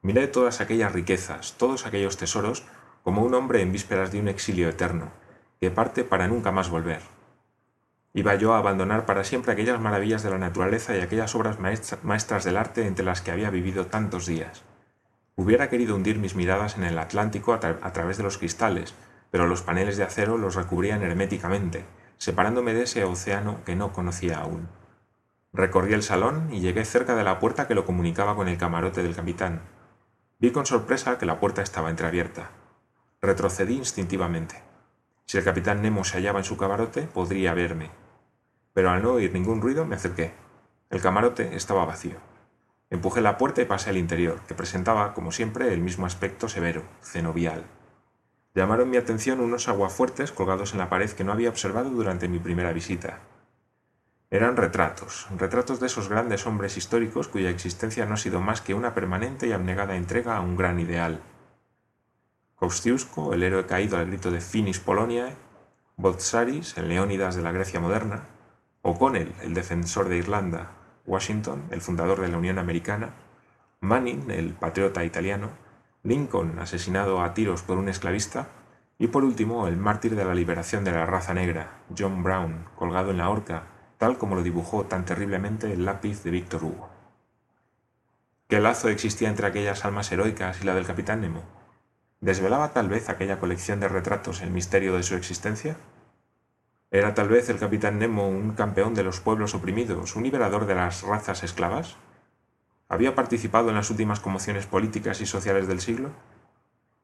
Miré 0.03 0.29
todas 0.29 0.61
aquellas 0.61 0.93
riquezas, 0.93 1.55
todos 1.55 1.87
aquellos 1.87 2.19
tesoros, 2.19 2.65
como 3.03 3.23
un 3.23 3.33
hombre 3.33 3.63
en 3.63 3.73
vísperas 3.73 4.13
de 4.13 4.21
un 4.21 4.29
exilio 4.29 4.69
eterno, 4.69 5.13
que 5.61 5.71
parte 5.71 6.05
para 6.05 6.29
nunca 6.29 6.53
más 6.53 6.69
volver. 6.69 7.01
Iba 8.13 8.35
yo 8.35 8.53
a 8.53 8.59
abandonar 8.59 9.07
para 9.07 9.25
siempre 9.25 9.53
aquellas 9.53 9.81
maravillas 9.81 10.23
de 10.23 10.31
la 10.31 10.39
naturaleza 10.39 10.95
y 10.95 11.01
aquellas 11.01 11.35
obras 11.35 11.59
maestras 11.59 12.45
del 12.45 12.59
arte 12.59 12.87
entre 12.87 13.05
las 13.05 13.23
que 13.23 13.31
había 13.31 13.49
vivido 13.49 13.87
tantos 13.87 14.27
días. 14.27 14.63
Hubiera 15.37 15.71
querido 15.71 15.97
hundir 15.97 16.19
mis 16.19 16.35
miradas 16.35 16.77
en 16.77 16.85
el 16.85 16.99
Atlántico 16.99 17.55
a, 17.55 17.57
a 17.57 17.93
través 17.95 18.19
de 18.19 18.25
los 18.25 18.37
cristales, 18.37 18.95
pero 19.31 19.47
los 19.47 19.63
paneles 19.63 19.97
de 19.97 20.05
acero 20.05 20.37
los 20.37 20.55
recubrían 20.55 21.03
herméticamente, 21.03 21.85
separándome 22.19 22.75
de 22.75 22.83
ese 22.83 23.05
océano 23.05 23.61
que 23.65 23.77
no 23.77 23.93
conocía 23.93 24.39
aún. 24.39 24.69
Recorrí 25.53 25.95
el 25.95 26.03
salón 26.03 26.53
y 26.53 26.61
llegué 26.61 26.85
cerca 26.85 27.15
de 27.15 27.25
la 27.25 27.39
puerta 27.39 27.67
que 27.67 27.75
lo 27.75 27.87
comunicaba 27.87 28.37
con 28.37 28.49
el 28.49 28.59
camarote 28.59 29.03
del 29.03 29.17
capitán. 29.17 29.63
Vi 30.39 30.51
con 30.51 30.67
sorpresa 30.67 31.19
que 31.19 31.27
la 31.27 31.41
puerta 31.41 31.63
estaba 31.63 31.91
entreabierta. 31.91 32.51
Retrocedí 33.23 33.75
instintivamente. 33.75 34.63
Si 35.25 35.39
el 35.39 35.45
capitán 35.45 35.83
Nemo 35.83 36.05
se 36.05 36.19
hallaba 36.19 36.41
en 36.41 36.45
su 36.45 36.57
camarote, 36.57 37.03
podría 37.03 37.55
verme. 37.55 37.91
Pero 38.75 38.91
al 38.91 39.03
no 39.03 39.13
oír 39.13 39.33
ningún 39.33 39.63
ruido, 39.63 39.87
me 39.87 39.97
acerqué. 39.97 40.35
El 40.91 41.01
camarote 41.01 41.57
estaba 41.57 41.87
vacío. 41.87 42.19
Empujé 42.91 43.21
la 43.21 43.39
puerta 43.39 43.63
y 43.63 43.65
pasé 43.65 43.91
al 43.91 43.97
interior, 43.97 44.41
que 44.47 44.55
presentaba, 44.55 45.15
como 45.15 45.33
siempre, 45.33 45.73
el 45.73 45.81
mismo 45.81 46.07
aspecto 46.07 46.49
severo, 46.49 46.83
cenobial. 47.03 47.65
Llamaron 48.57 48.89
mi 48.89 48.97
atención 48.97 49.41
unos 49.41 49.69
aguafuertes 49.69 50.33
colgados 50.33 50.73
en 50.73 50.79
la 50.79 50.89
pared 50.89 51.11
que 51.11 51.25
no 51.25 51.33
había 51.33 51.51
observado 51.51 51.91
durante 51.91 52.27
mi 52.27 52.39
primera 52.39 52.73
visita. 52.73 53.19
Eran 54.31 54.57
retratos, 54.57 55.27
retratos 55.37 55.79
de 55.79 55.89
esos 55.89 56.09
grandes 56.09 56.47
hombres 56.47 56.79
históricos 56.79 57.29
cuya 57.29 57.51
existencia 57.51 58.07
no 58.07 58.15
ha 58.15 58.17
sido 58.17 58.41
más 58.41 58.63
que 58.63 58.73
una 58.73 58.95
permanente 58.95 59.47
y 59.47 59.53
abnegada 59.53 59.95
entrega 59.95 60.39
a 60.39 60.41
un 60.41 60.57
gran 60.57 60.81
ideal. 60.81 61.21
Kosciuszko, 62.55 63.35
el 63.35 63.43
héroe 63.43 63.67
caído 63.67 63.99
al 63.99 64.07
grito 64.07 64.31
de 64.31 64.41
Finis 64.41 64.81
Poloniae, 64.81 65.37
Botsaris, 65.99 66.79
el 66.79 66.89
Leónidas 66.89 67.37
de 67.37 67.43
la 67.43 67.53
Grecia 67.53 67.79
moderna, 67.79 68.25
O'Connell, 68.81 69.35
el 69.43 69.53
defensor 69.53 70.09
de 70.09 70.17
Irlanda, 70.17 70.71
Washington, 71.05 71.65
el 71.71 71.83
fundador 71.83 72.23
de 72.23 72.29
la 72.29 72.39
Unión 72.39 72.59
Americana, 72.59 73.11
Manning, 73.81 74.31
el 74.31 74.55
patriota 74.55 75.05
italiano, 75.05 75.66
Lincoln 76.07 76.61
asesinado 76.61 77.21
a 77.21 77.35
tiros 77.35 77.63
por 77.63 77.79
un 77.79 77.89
esclavista, 77.89 78.49
y 78.97 79.09
por 79.09 79.25
último 79.25 79.67
el 79.67 79.77
mártir 79.77 80.15
de 80.15 80.25
la 80.25 80.35
liberación 80.35 80.85
de 80.85 80.93
la 80.93 81.05
raza 81.05 81.35
negra, 81.35 81.81
John 81.99 82.23
Brown, 82.23 82.67
colgado 82.77 83.11
en 83.11 83.19
la 83.19 83.29
horca, 83.29 83.65
tal 83.99 84.17
como 84.17 84.37
lo 84.37 84.43
dibujó 84.43 84.85
tan 84.85 85.05
terriblemente 85.05 85.73
el 85.73 85.85
lápiz 85.85 86.23
de 86.23 86.31
Víctor 86.31 86.65
Hugo. 86.65 86.89
¿Qué 88.49 88.61
lazo 88.61 88.89
existía 88.89 89.29
entre 89.29 89.49
aquellas 89.49 89.85
almas 89.85 90.13
heroicas 90.13 90.63
y 90.63 90.65
la 90.65 90.75
del 90.75 90.87
capitán 90.87 91.21
Nemo? 91.21 91.43
¿Desvelaba 92.21 92.73
tal 92.73 92.89
vez 92.89 93.09
aquella 93.09 93.41
colección 93.41 93.81
de 93.81 93.89
retratos 93.89 94.41
el 94.43 94.51
misterio 94.51 94.97
de 94.97 95.03
su 95.03 95.17
existencia? 95.17 95.77
¿Era 96.93 97.15
tal 97.15 97.29
vez 97.29 97.49
el 97.51 97.59
capitán 97.59 97.99
Nemo 97.99 98.29
un 98.29 98.53
campeón 98.53 98.95
de 98.95 99.03
los 99.03 99.21
pueblos 99.21 99.55
oprimidos, 99.55 100.15
un 100.15 100.23
liberador 100.23 100.67
de 100.67 100.77
las 100.77 101.03
razas 101.03 101.43
esclavas? 101.43 101.97
¿Había 102.89 103.15
participado 103.15 103.69
en 103.71 103.75
las 103.75 103.91
últimas 103.91 104.21
conmociones 104.21 104.67
políticas 104.67 105.21
y 105.21 105.27
sociales 105.27 105.67
del 105.67 105.81
siglo? 105.81 106.11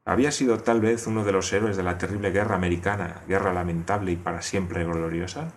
¿Había 0.04 0.30
sido 0.30 0.58
tal 0.58 0.80
vez 0.80 1.06
uno 1.06 1.24
de 1.24 1.32
los 1.32 1.52
héroes 1.52 1.76
de 1.76 1.82
la 1.82 1.98
terrible 1.98 2.30
guerra 2.30 2.56
americana, 2.56 3.22
guerra 3.26 3.52
lamentable 3.52 4.12
y 4.12 4.16
para 4.16 4.42
siempre 4.42 4.84
gloriosa? 4.84 5.52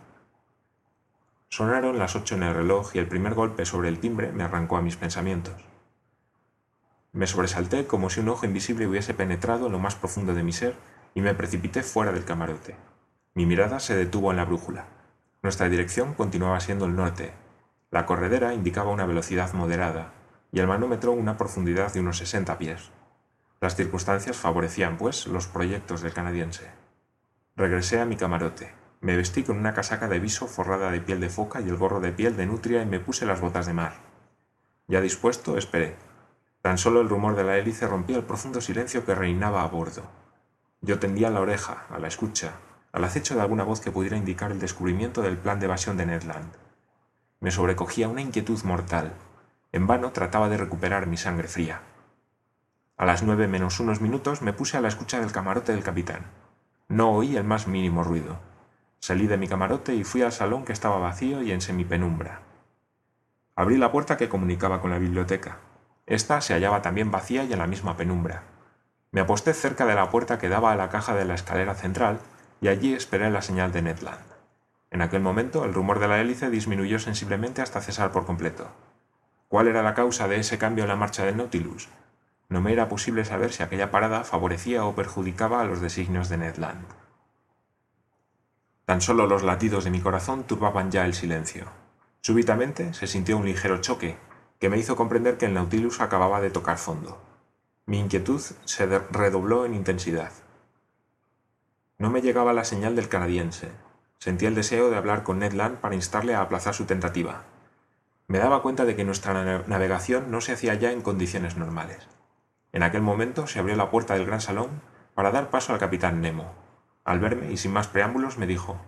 Sonaron 1.50 2.00
las 2.00 2.15
ocho 2.15 2.36
en 2.36 2.44
el 2.44 2.55
reloj 2.55 2.96
y 2.96 3.00
el 3.00 3.08
primer 3.08 3.34
golpe 3.34 3.65
sobre 3.65 3.89
el 3.89 4.00
timbre 4.00 4.32
me 4.32 4.44
arrancó 4.44 4.77
a 4.77 4.82
mis 4.82 4.98
pensamientos. 4.98 5.55
Me 7.13 7.27
sobresalté 7.27 7.88
como 7.88 8.10
si 8.10 8.20
un 8.20 8.29
ojo 8.29 8.46
invisible 8.46 8.88
hubiese 8.88 9.13
penetrado 9.13 9.67
en 9.67 9.72
lo 9.72 9.79
más 9.79 9.96
profundo 9.96 10.34
de 10.34 10.44
mi 10.44 10.51
ser 10.51 10.75
y 11.13 11.22
me 11.22 11.34
precipité 11.34 11.82
fuera 11.82 12.12
del 12.12 12.25
camarote. 12.25 12.75
Mi 13.36 13.46
mirada 13.46 13.79
se 13.79 13.96
detuvo 13.96 14.32
en 14.32 14.38
la 14.38 14.46
brújula. 14.46 14.88
Nuestra 15.41 15.70
dirección 15.70 16.13
continuaba 16.13 16.60
siendo 16.60 16.86
el 16.86 16.96
norte. 16.96 17.32
La 17.95 18.05
corredera 18.05 18.53
indicaba 18.53 18.91
una 18.91 19.05
velocidad 19.05 19.53
moderada 19.53 20.11
y 20.51 20.59
el 20.59 20.67
manómetro 20.67 21.13
una 21.13 21.37
profundidad 21.37 21.93
de 21.93 22.01
unos 22.01 22.17
60 22.17 22.57
pies. 22.57 22.91
Las 23.61 23.77
circunstancias 23.77 24.35
favorecían, 24.35 24.97
pues, 24.97 25.27
los 25.27 25.47
proyectos 25.47 26.01
del 26.01 26.11
canadiense. 26.11 26.69
Regresé 27.55 28.01
a 28.01 28.05
mi 28.05 28.17
camarote. 28.17 28.73
Me 28.99 29.15
vestí 29.15 29.43
con 29.43 29.57
una 29.57 29.73
casaca 29.73 30.09
de 30.09 30.19
viso 30.19 30.45
forrada 30.45 30.91
de 30.91 30.99
piel 30.99 31.21
de 31.21 31.29
foca 31.29 31.61
y 31.61 31.69
el 31.69 31.77
gorro 31.77 32.01
de 32.01 32.11
piel 32.11 32.35
de 32.35 32.45
nutria 32.45 32.81
y 32.81 32.85
me 32.85 32.99
puse 32.99 33.25
las 33.25 33.39
botas 33.39 33.65
de 33.65 33.71
mar. 33.71 33.93
Ya 34.89 34.99
dispuesto, 34.99 35.57
esperé. 35.57 35.95
Tan 36.61 36.77
solo 36.77 36.99
el 36.99 37.07
rumor 37.07 37.37
de 37.37 37.45
la 37.45 37.57
hélice 37.57 37.87
rompía 37.87 38.17
el 38.17 38.25
profundo 38.25 38.59
silencio 38.59 39.05
que 39.05 39.15
reinaba 39.15 39.63
a 39.63 39.69
bordo. 39.69 40.03
Yo 40.81 40.99
tendía 40.99 41.29
la 41.29 41.39
oreja, 41.39 41.85
a 41.89 41.97
la 41.97 42.09
escucha, 42.09 42.55
al 42.91 43.05
acecho 43.05 43.35
de 43.35 43.41
alguna 43.41 43.63
voz 43.63 43.79
que 43.79 43.91
pudiera 43.91 44.17
indicar 44.17 44.51
el 44.51 44.59
descubrimiento 44.59 45.21
del 45.21 45.37
plan 45.37 45.61
de 45.61 45.67
evasión 45.67 45.95
de 45.95 46.07
Ned 46.07 46.23
Land. 46.23 46.64
Me 47.39 47.51
sobrecogía 47.51 48.08
una 48.08 48.22
inquietud 48.22 48.62
mortal. 48.63 49.13
En 49.72 49.88
vano 49.88 50.12
trataba 50.12 50.50
de 50.50 50.58
recuperar 50.58 51.08
mi 51.08 51.18
sangre 51.18 51.48
fría. 51.48 51.82
A 52.98 53.06
las 53.06 53.24
nueve 53.24 53.48
menos 53.48 53.80
unos 53.80 54.00
minutos 54.00 54.42
me 54.42 54.54
puse 54.54 54.77
a 54.77 54.82
la 54.82 54.88
escucha 54.88 55.20
del 55.20 55.32
camarote 55.32 55.74
del 55.74 55.84
capitán. 55.84 56.25
No 56.88 57.12
oí 57.12 57.36
el 57.36 57.44
más 57.44 57.68
mínimo 57.68 58.04
ruido. 58.04 58.39
Salí 59.00 59.27
de 59.27 59.38
mi 59.38 59.48
camarote 59.48 59.94
y 59.96 60.04
fui 60.04 60.22
al 60.22 60.32
salón 60.32 60.65
que 60.65 60.74
estaba 60.74 60.98
vacío 60.98 61.42
y 61.42 61.51
en 61.51 61.62
semipenumbra. 61.62 62.42
Abrí 63.56 63.77
la 63.77 63.92
puerta 63.92 64.18
que 64.18 64.30
comunicaba 64.30 64.82
con 64.82 64.92
la 64.92 64.98
biblioteca. 64.98 65.58
Esta 66.06 66.42
se 66.42 66.54
hallaba 66.54 66.82
también 66.82 67.12
vacía 67.12 67.44
y 67.44 67.51
en 67.51 67.60
la 67.60 67.68
misma 67.68 67.98
penumbra. 67.98 68.44
Me 69.12 69.22
aposté 69.22 69.54
cerca 69.54 69.86
de 69.86 69.96
la 69.96 70.10
puerta 70.10 70.38
que 70.38 70.50
daba 70.50 70.72
a 70.72 70.75
la 70.75 70.89
caja 70.89 71.15
de 71.15 71.25
la 71.25 71.36
escalera 71.36 71.75
central 71.75 72.20
y 72.62 72.68
allí 72.68 72.94
esperé 72.94 73.30
la 73.30 73.42
señal 73.42 73.72
de 73.72 73.82
Ned 73.82 74.00
Land. 74.00 74.35
En 74.95 75.01
aquel 75.01 75.21
momento 75.21 75.65
el 75.65 75.73
rumor 75.73 75.99
de 75.99 76.07
la 76.07 76.21
hélice 76.21 76.49
disminuyó 76.49 76.99
sensiblemente 76.99 77.61
hasta 77.61 77.81
cesar 77.81 78.13
por 78.13 78.25
completo. 78.25 78.69
¿Cuál 79.49 79.67
era 79.67 79.83
la 79.83 79.93
causa 79.93 80.29
de 80.29 80.37
ese 80.37 80.57
cambio 80.57 80.85
en 80.85 80.87
la 80.87 80.95
marcha 80.95 81.25
del 81.25 81.35
Nautilus? 81.35 81.89
No 82.47 82.61
me 82.61 82.71
era 82.71 82.87
posible 82.87 83.25
saber 83.25 83.51
si 83.51 83.61
aquella 83.61 83.91
parada 83.91 84.23
favorecía 84.23 84.85
o 84.85 84.95
perjudicaba 84.95 85.59
a 85.59 85.65
los 85.65 85.81
designios 85.81 86.29
de 86.29 86.37
Ned 86.37 86.55
Land. 86.55 86.85
Tan 88.85 89.01
solo 89.01 89.27
los 89.27 89.43
latidos 89.43 89.83
de 89.83 89.91
mi 89.91 89.99
corazón 89.99 90.45
turbaban 90.45 90.91
ya 90.91 91.03
el 91.03 91.13
silencio. 91.13 91.65
Súbitamente 92.21 92.93
se 92.93 93.07
sintió 93.07 93.37
un 93.37 93.43
ligero 93.43 93.81
choque 93.81 94.17
que 94.61 94.69
me 94.69 94.77
hizo 94.77 94.95
comprender 94.95 95.37
que 95.37 95.47
el 95.47 95.55
Nautilus 95.55 95.99
acababa 95.99 96.39
de 96.39 96.51
tocar 96.51 96.77
fondo. 96.77 97.21
Mi 97.85 97.99
inquietud 97.99 98.41
se 98.63 98.85
redobló 98.85 99.65
en 99.65 99.73
intensidad. 99.73 100.31
No 101.97 102.09
me 102.09 102.21
llegaba 102.21 102.53
la 102.53 102.63
señal 102.63 102.95
del 102.95 103.09
canadiense. 103.09 103.83
Sentía 104.19 104.50
el 104.50 104.55
deseo 104.55 104.89
de 104.89 104.98
hablar 104.98 105.24
con 105.24 105.39
Ned 105.39 105.53
Land 105.53 105.77
para 105.77 105.95
instarle 105.95 106.34
a 106.36 106.41
aplazar 106.41 106.74
su 106.74 106.86
tentativa. 106.86 107.43
Me 108.27 108.39
daba 108.39 108.62
cuenta 108.62 108.86
de 108.86 108.95
que 108.95 109.05
nuestra 109.05 109.63
navegación 109.67 110.31
no 110.31 110.41
se 110.41 110.53
hacía 110.53 110.74
ya 110.74 110.91
en 110.91 111.01
condiciones 111.01 111.57
normales. 111.57 112.07
En 112.72 112.84
aquel 112.84 113.01
momento 113.01 113.48
se 113.48 113.60
abrió 113.60 113.75
la 113.75 113.91
puerta 113.91 114.15
del 114.15 114.25
gran 114.25 114.41
salón 114.41 114.81
para 115.13 115.31
dar 115.31 115.50
paso 115.50 115.74
al 115.74 115.79
capitán 115.79 116.22
Nemo, 116.22 116.53
al 117.03 117.19
verme 117.19 117.51
y 117.51 117.57
sin 117.57 117.72
más 117.72 117.88
preámbulos 117.88 118.38
me 118.38 118.48
dijo 118.48 118.81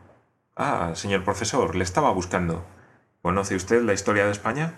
Ah, 0.59 0.93
señor 0.95 1.23
profesor, 1.23 1.75
le 1.75 1.83
estaba 1.83 2.09
buscando. 2.11 2.65
¿Conoce 3.21 3.55
usted 3.55 3.83
la 3.83 3.93
historia 3.93 4.25
de 4.25 4.31
España? 4.31 4.73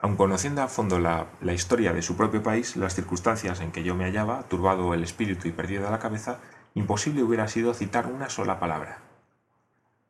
Aun 0.00 0.16
conociendo 0.16 0.60
a 0.60 0.66
fondo 0.66 0.98
la, 0.98 1.26
la, 1.40 1.52
historia 1.52 1.92
de 1.92 2.02
su 2.02 2.16
propio 2.16 2.42
país, 2.42 2.76
las 2.76 2.96
circunstancias 2.96 3.60
en 3.60 3.70
que 3.70 3.84
yo 3.84 3.94
me 3.94 4.04
hallaba, 4.04 4.42
turbado 4.48 4.92
el 4.92 5.04
espíritu 5.04 5.46
y 5.46 5.52
perdido 5.52 5.88
la 5.88 6.00
cabeza, 6.00 6.40
imposible 6.74 7.22
hubiera 7.22 7.48
sido 7.48 7.74
citar 7.74 8.06
una 8.06 8.30
sola 8.30 8.58
palabra. 8.58 8.98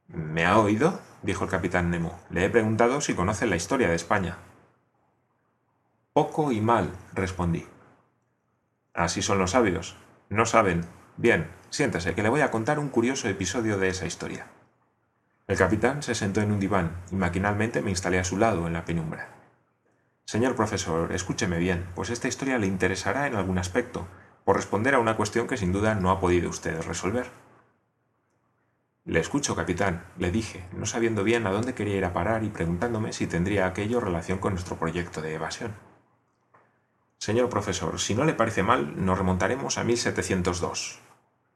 ¿Me 0.09 0.47
ha 0.47 0.59
oído? 0.59 1.01
dijo 1.23 1.45
el 1.45 1.51
capitán 1.51 1.91
Nemo. 1.91 2.19
Le 2.31 2.45
he 2.45 2.51
preguntado 2.51 3.01
si 3.01 3.15
conoce 3.15 3.47
la 3.47 3.57
historia 3.57 3.89
de 3.89 3.97
España. 3.97 4.39
Poco 6.13 6.53
y 6.53 6.61
mal, 6.61 6.93
respondí. 7.13 7.67
Así 8.95 9.23
son 9.23 9.39
los 9.39 9.53
sabios. 9.53 9.97
No 10.29 10.47
saben. 10.47 10.85
Bien, 11.17 11.49
Siéntese, 11.71 12.15
que 12.15 12.23
le 12.23 12.31
voy 12.31 12.41
a 12.41 12.51
contar 12.51 12.79
un 12.79 12.89
curioso 12.89 13.29
episodio 13.29 13.79
de 13.79 13.89
esa 13.89 14.07
historia. 14.07 14.47
El 15.47 15.57
capitán 15.57 16.03
se 16.03 16.15
sentó 16.15 16.41
en 16.41 16.51
un 16.53 16.61
diván 16.61 16.97
y 17.11 17.17
maquinalmente 17.17 17.83
me 17.83 17.91
instalé 17.91 18.19
a 18.19 18.25
su 18.25 18.39
lado 18.39 18.67
en 18.67 18.73
la 18.73 18.85
penumbra. 18.85 19.29
Señor 20.25 20.57
profesor, 20.57 21.13
escúcheme 21.13 21.59
bien, 21.59 21.87
pues 21.95 22.11
esta 22.11 22.29
historia 22.29 22.59
le 22.59 22.67
interesará 22.67 23.27
en 23.27 23.35
algún 23.35 23.59
aspecto, 23.59 24.07
por 24.49 24.57
responder 24.57 24.95
a 24.95 24.99
una 24.99 25.15
cuestión 25.15 25.47
que 25.47 25.59
sin 25.59 25.73
duda 25.73 25.95
no 25.95 26.11
ha 26.11 26.21
podido 26.21 26.49
usted 26.49 26.81
resolver. 26.81 27.31
Le 29.05 29.21
escucho, 29.21 29.55
capitán, 29.55 30.07
le 30.17 30.31
dije, 30.31 30.65
no 30.73 30.87
sabiendo 30.87 31.23
bien 31.23 31.47
a 31.47 31.53
dónde 31.53 31.75
quería 31.75 31.97
ir 31.97 32.05
a 32.07 32.15
parar 32.15 32.45
y 32.45 32.49
preguntándome 32.49 33.13
si 33.13 33.27
tendría 33.27 33.67
aquello 33.67 34.01
relación 34.01 34.39
con 34.39 34.55
nuestro 34.55 34.77
proyecto 34.77 35.21
de 35.21 35.35
evasión. 35.35 35.75
Señor 37.19 37.51
profesor, 37.51 38.01
si 38.01 38.15
no 38.15 38.25
le 38.25 38.33
parece 38.33 38.63
mal, 38.63 39.05
nos 39.05 39.19
remontaremos 39.19 39.77
a 39.77 39.85
1702, 39.85 40.99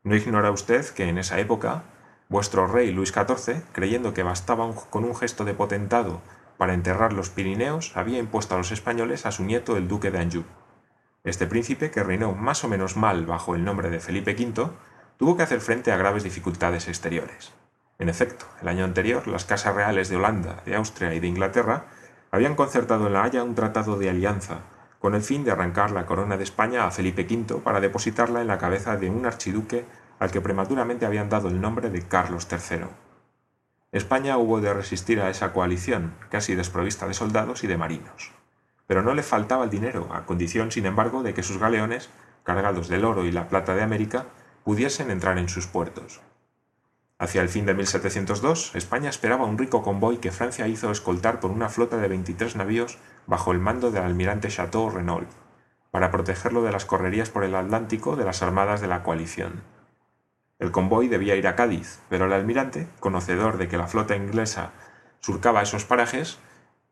¿No 0.03 0.15
ignora 0.15 0.51
usted 0.51 0.85
que 0.91 1.09
en 1.09 1.17
esa 1.17 1.41
época 1.41 1.85
vuestro 2.29 2.67
rey 2.67 2.91
Luis 2.91 3.11
XIV, 3.11 3.63
creyendo 3.73 4.13
que 4.13 4.23
bastaba 4.23 4.71
con 4.91 5.05
un 5.05 5.17
gesto 5.17 5.47
de 5.47 5.55
potentado 5.55 6.21
para 6.59 6.75
enterrar 6.75 7.15
los 7.15 7.31
Pirineos, 7.31 7.97
había 7.97 8.19
impuesto 8.19 8.55
a 8.55 8.59
los 8.59 8.71
españoles 8.71 9.25
a 9.25 9.33
su 9.33 9.45
nieto 9.45 9.79
el 9.79 9.89
duque 9.89 10.11
de 10.11 10.19
Anjou? 10.19 10.45
Este 11.25 11.47
príncipe, 11.47 11.91
que 11.91 12.02
reinó 12.02 12.33
más 12.33 12.64
o 12.64 12.69
menos 12.69 12.97
mal 12.97 13.26
bajo 13.26 13.55
el 13.55 13.64
nombre 13.64 13.91
de 13.91 14.00
Felipe 14.00 14.35
V, 14.35 14.71
tuvo 15.17 15.37
que 15.37 15.45
hacer 15.45 15.61
frente 15.61 15.93
a 15.93 15.97
graves 15.97 16.25
dificultades 16.25 16.88
exteriores. 16.88 17.52
En 18.00 18.09
efecto, 18.09 18.47
el 18.61 18.67
año 18.67 18.85
anterior 18.85 19.29
las 19.29 19.45
casas 19.45 19.75
reales 19.75 20.09
de 20.09 20.17
Holanda, 20.17 20.62
de 20.67 20.75
Austria 20.75 21.14
y 21.14 21.21
de 21.21 21.29
Inglaterra 21.29 21.85
habían 22.33 22.57
concertado 22.57 23.07
en 23.07 23.12
La 23.12 23.23
Haya 23.23 23.45
un 23.45 23.55
tratado 23.55 23.99
de 23.99 24.11
alianza 24.11 24.62
con 24.99 25.14
el 25.14 25.23
fin 25.23 25.45
de 25.45 25.50
arrancar 25.50 25.91
la 25.91 26.07
corona 26.07 26.37
de 26.37 26.45
España 26.45 26.87
a 26.87 26.91
Felipe 26.91 27.26
V 27.29 27.61
para 27.61 27.81
depositarla 27.81 28.41
en 28.41 28.47
la 28.47 28.59
cabeza 28.59 28.97
de 28.97 29.11
un 29.11 29.26
archiduque 29.26 29.85
al 30.19 30.31
que 30.31 30.41
prematuramente 30.41 31.07
habían 31.07 31.29
dado 31.29 31.49
el 31.49 31.61
nombre 31.61 31.91
de 31.91 32.02
Carlos 32.02 32.49
III. 32.50 32.87
España 33.91 34.38
hubo 34.38 34.61
de 34.61 34.73
resistir 34.73 35.21
a 35.21 35.29
esa 35.29 35.52
coalición, 35.52 36.14
casi 36.31 36.55
desprovista 36.55 37.07
de 37.07 37.14
soldados 37.14 37.64
y 37.64 37.67
de 37.67 37.76
marinos. 37.76 38.33
Pero 38.93 39.03
no 39.03 39.15
le 39.15 39.23
faltaba 39.23 39.65
el 39.65 39.71
dinero, 39.71 40.11
a 40.13 40.27
condición, 40.27 40.71
sin 40.71 40.85
embargo, 40.85 41.23
de 41.23 41.33
que 41.33 41.43
sus 41.43 41.57
galeones, 41.57 42.11
cargados 42.43 42.89
del 42.89 43.07
oro 43.07 43.25
y 43.25 43.33
la 43.33 43.49
plata 43.49 43.75
de 43.75 43.83
América, 43.83 44.27
pudiesen 44.65 45.11
entrar 45.11 45.39
en 45.39 45.49
sus 45.49 45.67
puertos. 45.67 46.21
Hacia 47.19 47.41
el 47.41 47.49
fin 47.49 47.65
de 47.65 47.73
1702, 47.73 48.75
España 48.75 49.09
esperaba 49.09 49.47
un 49.47 49.57
rico 49.57 49.83
convoy 49.83 50.19
que 50.19 50.31
Francia 50.31 50.69
hizo 50.69 50.91
escoltar 50.91 51.41
por 51.41 51.53
una 51.53 51.71
flota 51.71 51.97
de 51.97 52.07
23 52.07 52.55
navíos 52.57 52.99
bajo 53.27 53.53
el 53.53 53.61
mando 53.61 53.91
del 53.91 54.03
almirante 54.03 54.49
Chateau 54.49 54.91
Renault, 54.91 55.31
para 55.91 56.11
protegerlo 56.11 56.63
de 56.63 56.73
las 56.73 56.85
correrías 56.85 57.31
por 57.31 57.45
el 57.45 57.55
Atlántico 57.55 58.15
de 58.17 58.27
las 58.27 58.43
armadas 58.43 58.83
de 58.83 58.89
la 58.89 59.03
coalición. 59.03 59.63
El 60.59 60.71
convoy 60.71 61.09
debía 61.09 61.37
ir 61.37 61.47
a 61.47 61.57
Cádiz, 61.57 62.01
pero 62.11 62.27
el 62.27 62.35
almirante, 62.35 62.89
conocedor 63.01 63.57
de 63.57 63.69
que 63.69 63.79
la 63.79 63.87
flota 63.87 64.17
inglesa 64.17 64.73
surcaba 65.21 65.63
esos 65.63 65.87
parajes, 65.87 66.39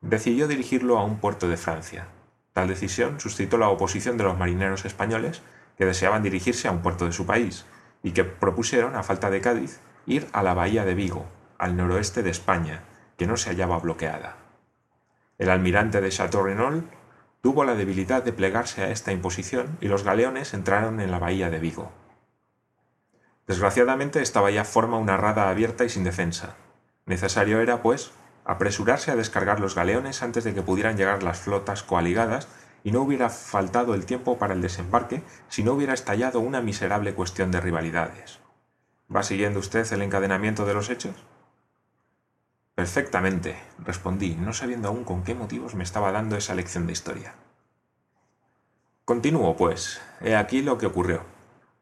decidió 0.01 0.49
dirigirlo 0.49 0.99
a 0.99 1.05
un 1.05 1.19
puerto 1.19 1.49
de 1.49 1.57
Francia. 1.57 2.09
Tal 2.53 2.69
decisión 2.69 3.21
suscitó 3.21 3.59
la 3.59 3.69
oposición 3.69 4.17
de 4.17 4.25
los 4.25 4.39
marineros 4.39 4.85
españoles 4.85 5.43
que 5.77 5.85
deseaban 5.85 6.23
dirigirse 6.23 6.69
a 6.69 6.73
un 6.73 6.83
puerto 6.83 7.07
de 7.07 7.13
su 7.13 7.27
país 7.27 7.65
y 8.03 8.13
que 8.13 8.25
propusieron, 8.25 8.97
a 8.97 9.03
falta 9.03 9.31
de 9.31 9.41
Cádiz, 9.41 9.81
ir 10.07 10.27
a 10.33 10.43
la 10.43 10.55
bahía 10.55 10.85
de 10.85 10.95
Vigo, 10.95 11.27
al 11.59 11.77
noroeste 11.77 12.23
de 12.23 12.31
España, 12.31 12.83
que 13.17 13.27
no 13.27 13.37
se 13.37 13.51
hallaba 13.51 13.79
bloqueada. 13.79 14.37
El 15.39 15.51
almirante 15.51 16.01
de 16.01 16.11
Chateau 16.11 16.43
Renault 16.43 16.85
tuvo 17.43 17.65
la 17.65 17.75
debilidad 17.75 18.23
de 18.23 18.33
plegarse 18.33 18.83
a 18.83 18.91
esta 18.91 19.13
imposición 19.13 19.79
y 19.81 19.89
los 19.89 20.05
galeones 20.05 20.55
entraron 20.55 21.01
en 21.01 21.11
la 21.11 21.19
bahía 21.19 21.51
de 21.51 21.59
Vigo. 21.59 21.93
Desgraciadamente 23.47 24.23
esta 24.23 24.41
bahía 24.41 24.65
forma 24.65 24.99
una 24.99 25.17
rada 25.17 25.51
abierta 25.51 25.85
y 25.85 25.89
sin 25.89 26.05
defensa. 26.05 26.57
Necesario 27.07 27.61
era, 27.61 27.83
pues, 27.83 28.13
apresurarse 28.45 29.11
a 29.11 29.17
descargar 29.17 29.61
los 29.61 29.75
galeones 29.75 30.23
antes 30.23 30.45
de 30.45 30.55
que 30.55 30.63
pudieran 30.63 30.97
llegar 30.97 31.23
las 31.23 31.41
flotas 31.41 31.83
coaligadas 31.83 32.49
y 32.83 32.93
no 32.93 33.03
hubiera 33.03 33.29
faltado 33.29 33.95
el 33.95 34.07
tiempo 34.07 34.39
para 34.39 34.55
el 34.55 34.63
desembarque 34.63 35.23
si 35.49 35.63
no 35.63 35.73
hubiera 35.73 35.95
estallado 35.95 36.41
una 36.41 36.61
miserable 36.61 37.15
cuestión 37.15 37.51
de 37.51 37.61
rivalidades. 37.61 38.41
¿Va 39.15 39.23
siguiendo 39.23 39.59
usted 39.59 39.93
el 39.93 40.03
encadenamiento 40.03 40.65
de 40.65 40.75
los 40.75 40.89
hechos? 40.89 41.15
Perfectamente, 42.75 43.57
respondí, 43.79 44.37
no 44.37 44.53
sabiendo 44.53 44.89
aún 44.89 45.05
con 45.05 45.23
qué 45.25 45.35
motivos 45.35 45.75
me 45.75 45.85
estaba 45.85 46.13
dando 46.13 46.37
esa 46.37 46.55
lección 46.55 46.87
de 46.87 46.93
historia. 46.93 47.35
Continúo, 49.05 49.57
pues. 49.57 50.01
He 50.21 50.37
aquí 50.37 50.63
lo 50.63 50.79
que 50.79 50.87
ocurrió. 50.87 51.25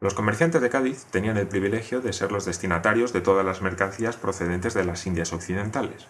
Los 0.01 0.13
comerciantes 0.13 0.61
de 0.61 0.69
Cádiz 0.69 1.05
tenían 1.05 1.37
el 1.37 1.47
privilegio 1.47 2.01
de 2.01 2.11
ser 2.11 2.31
los 2.31 2.45
destinatarios 2.45 3.13
de 3.13 3.21
todas 3.21 3.45
las 3.45 3.61
mercancías 3.61 4.17
procedentes 4.17 4.73
de 4.73 4.83
las 4.83 5.05
Indias 5.05 5.31
Occidentales. 5.31 6.07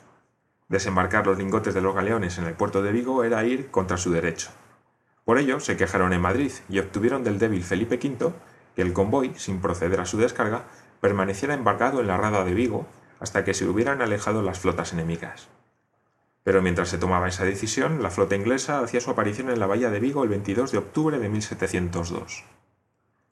Desembarcar 0.70 1.26
los 1.26 1.40
lingotes 1.40 1.74
de 1.74 1.82
los 1.82 1.96
galeones 1.96 2.38
en 2.38 2.46
el 2.46 2.54
puerto 2.54 2.84
de 2.84 2.92
Vigo 2.92 3.24
era 3.24 3.44
ir 3.44 3.72
contra 3.72 3.98
su 3.98 4.12
derecho. 4.12 4.52
Por 5.26 5.40
ello 5.40 5.60
se 5.60 5.76
quejaron 5.78 6.14
en 6.14 6.22
Madrid 6.22 6.52
y 6.70 6.78
obtuvieron 6.78 7.24
del 7.24 7.40
débil 7.40 7.64
Felipe 7.64 7.96
V 7.96 8.34
que 8.76 8.84
el 8.84 8.94
convoy, 8.94 9.34
sin 9.36 9.62
proceder 9.62 10.00
a 10.00 10.06
su 10.06 10.18
descarga, 10.18 10.66
permaneciera 11.02 11.56
embarcado 11.56 12.02
en 12.02 12.08
la 12.08 12.18
rada 12.18 12.46
de 12.46 12.54
Vigo 12.54 12.86
hasta 13.20 13.44
que 13.44 13.56
se 13.56 13.68
hubieran 13.68 14.04
alejado 14.04 14.44
las 14.44 14.60
flotas 14.60 14.94
enemigas. 14.94 15.48
Pero 16.44 16.62
mientras 16.62 16.90
se 16.90 17.00
tomaba 17.00 17.28
esa 17.28 17.46
decisión, 17.46 18.04
la 18.04 18.12
flota 18.12 18.36
inglesa 18.36 18.80
hacía 18.80 19.02
su 19.02 19.10
aparición 19.10 19.50
en 19.50 19.60
la 19.60 19.68
bahía 19.68 19.90
de 19.90 20.00
Vigo 20.00 20.24
el 20.24 20.30
22 20.30 20.72
de 20.72 20.78
octubre 20.78 21.18
de 21.18 21.30
1702. 21.30 22.44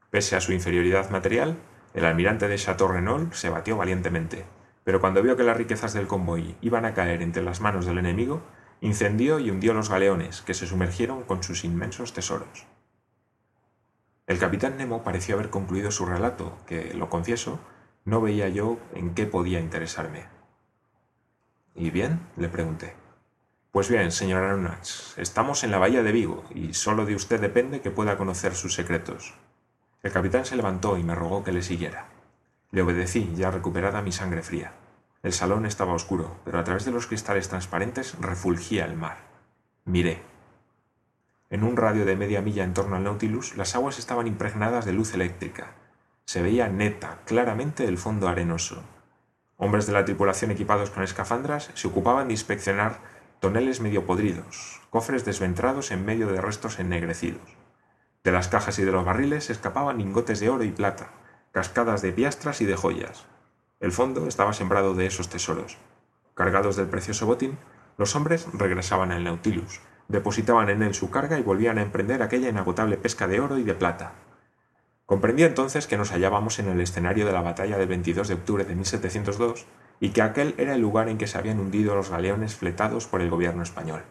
Pese 0.09 0.35
a 0.35 0.41
su 0.41 0.53
inferioridad 0.53 1.11
material, 1.11 1.57
el 1.93 2.05
almirante 2.05 2.47
de 2.47 2.57
Chateau 2.57 2.87
Renault 2.87 3.33
se 3.33 3.49
batió 3.49 3.77
valientemente, 3.77 4.45
pero 4.87 5.01
cuando 5.01 5.21
vio 5.21 5.35
que 5.35 5.43
las 5.43 5.57
riquezas 5.57 5.91
del 5.91 6.07
convoy 6.07 6.55
iban 6.61 6.85
a 6.85 6.93
caer 6.93 7.21
entre 7.21 7.43
las 7.43 7.59
manos 7.59 7.85
del 7.85 7.97
enemigo, 7.97 8.41
incendió 8.79 9.37
y 9.37 9.51
hundió 9.51 9.73
los 9.73 9.89
galeones, 9.89 10.41
que 10.43 10.53
se 10.53 10.65
sumergieron 10.65 11.23
con 11.23 11.43
sus 11.43 11.65
inmensos 11.65 12.13
tesoros. 12.13 12.65
El 14.27 14.39
capitán 14.39 14.77
Nemo 14.77 15.03
pareció 15.03 15.35
haber 15.35 15.49
concluido 15.49 15.91
su 15.91 16.05
relato, 16.05 16.57
que, 16.65 16.93
lo 16.93 17.09
confieso, 17.09 17.59
no 18.05 18.21
veía 18.21 18.47
yo 18.47 18.79
en 18.93 19.13
qué 19.13 19.25
podía 19.25 19.59
interesarme. 19.59 20.23
¿Y 21.75 21.89
bien? 21.89 22.21
le 22.37 22.47
pregunté. 22.47 22.95
Pues 23.71 23.89
bien, 23.89 24.13
señor 24.13 24.41
Aronnax, 24.41 25.17
estamos 25.17 25.65
en 25.65 25.71
la 25.71 25.79
bahía 25.79 26.01
de 26.01 26.13
Vigo 26.13 26.45
y 26.55 26.73
solo 26.75 27.05
de 27.05 27.15
usted 27.15 27.41
depende 27.41 27.81
que 27.81 27.91
pueda 27.91 28.17
conocer 28.17 28.55
sus 28.55 28.73
secretos. 28.73 29.33
El 30.01 30.13
capitán 30.13 30.45
se 30.45 30.55
levantó 30.55 30.97
y 30.97 31.03
me 31.03 31.13
rogó 31.13 31.43
que 31.43 31.51
le 31.51 31.61
siguiera. 31.61 32.16
Le 32.71 32.81
obedecí, 32.81 33.33
ya 33.35 33.49
recuperada 33.49 34.01
mi 34.01 34.11
sangre 34.11 34.43
fría. 34.43 34.73
El 35.23 35.33
salón 35.33 35.65
estaba 35.65 35.93
oscuro, 35.93 36.37
pero 36.43 36.59
a 36.59 36.63
través 36.63 36.85
de 36.85 36.91
los 36.91 37.07
cristales 37.07 37.49
transparentes 37.49 38.15
refulgía 38.19 38.85
el 38.85 38.95
mar. 38.95 39.17
Miré. 39.85 40.21
En 41.49 41.63
un 41.63 41.77
radio 41.77 42.05
de 42.05 42.17
media 42.17 42.41
milla 42.41 42.65
en 42.65 42.73
torno 42.73 42.97
al 42.97 43.03
Nautilus, 43.03 43.55
las 43.55 43.75
aguas 43.75 43.99
estaban 43.99 44.27
impregnadas 44.27 44.85
de 44.85 44.91
luz 44.91 45.13
eléctrica. 45.13 45.75
Se 46.25 46.41
veía 46.41 46.67
neta, 46.67 47.19
claramente 47.25 47.85
el 47.85 47.97
fondo 47.97 48.27
arenoso. 48.27 48.83
Hombres 49.55 49.87
de 49.87 49.93
la 49.93 50.03
tripulación 50.03 50.51
equipados 50.51 50.89
con 50.89 51.03
escafandras 51.03 51.71
se 51.73 51.87
ocupaban 51.87 52.27
de 52.27 52.33
inspeccionar 52.33 52.99
toneles 53.39 53.79
medio 53.79 54.05
podridos, 54.05 54.81
cofres 54.89 55.23
desventrados 55.23 55.91
en 55.91 56.05
medio 56.05 56.27
de 56.27 56.41
restos 56.41 56.79
ennegrecidos. 56.79 57.55
De 58.23 58.31
las 58.31 58.49
cajas 58.49 58.77
y 58.77 58.83
de 58.83 58.91
los 58.91 59.05
barriles 59.05 59.49
escapaban 59.49 59.99
lingotes 59.99 60.39
de 60.41 60.49
oro 60.49 60.63
y 60.63 60.71
plata, 60.71 61.11
cascadas 61.57 62.03
de 62.03 62.13
piastras 62.13 62.61
y 62.61 62.65
de 62.65 62.75
joyas. 62.75 63.25
El 63.79 63.91
fondo 63.91 64.27
estaba 64.27 64.53
sembrado 64.53 64.93
de 64.93 65.07
esos 65.07 65.27
tesoros. 65.27 65.79
Cargados 66.35 66.75
del 66.75 66.85
precioso 66.85 67.25
botín, 67.25 67.57
los 67.97 68.15
hombres 68.15 68.45
regresaban 68.53 69.11
al 69.11 69.23
Nautilus, 69.23 69.79
depositaban 70.07 70.69
en 70.69 70.83
él 70.83 70.93
su 70.93 71.09
carga 71.09 71.39
y 71.39 71.41
volvían 71.41 71.79
a 71.79 71.81
emprender 71.81 72.21
aquella 72.21 72.49
inagotable 72.49 72.95
pesca 72.97 73.27
de 73.27 73.39
oro 73.39 73.57
y 73.57 73.63
de 73.63 73.73
plata. 73.73 74.11
Comprendí 75.07 75.45
entonces 75.45 75.87
que 75.87 75.97
nos 75.97 76.11
hallábamos 76.11 76.59
en 76.59 76.67
el 76.67 76.79
escenario 76.79 77.25
de 77.25 77.31
la 77.31 77.41
batalla 77.41 77.79
del 77.79 77.87
22 77.87 78.27
de 78.27 78.35
octubre 78.35 78.63
de 78.63 78.75
1702 78.75 79.65
y 79.99 80.09
que 80.09 80.21
aquel 80.21 80.53
era 80.59 80.75
el 80.75 80.81
lugar 80.81 81.09
en 81.09 81.17
que 81.17 81.25
se 81.25 81.39
habían 81.39 81.59
hundido 81.59 81.95
los 81.95 82.11
galeones 82.11 82.53
fletados 82.53 83.07
por 83.07 83.21
el 83.21 83.31
gobierno 83.31 83.63
español. 83.63 84.03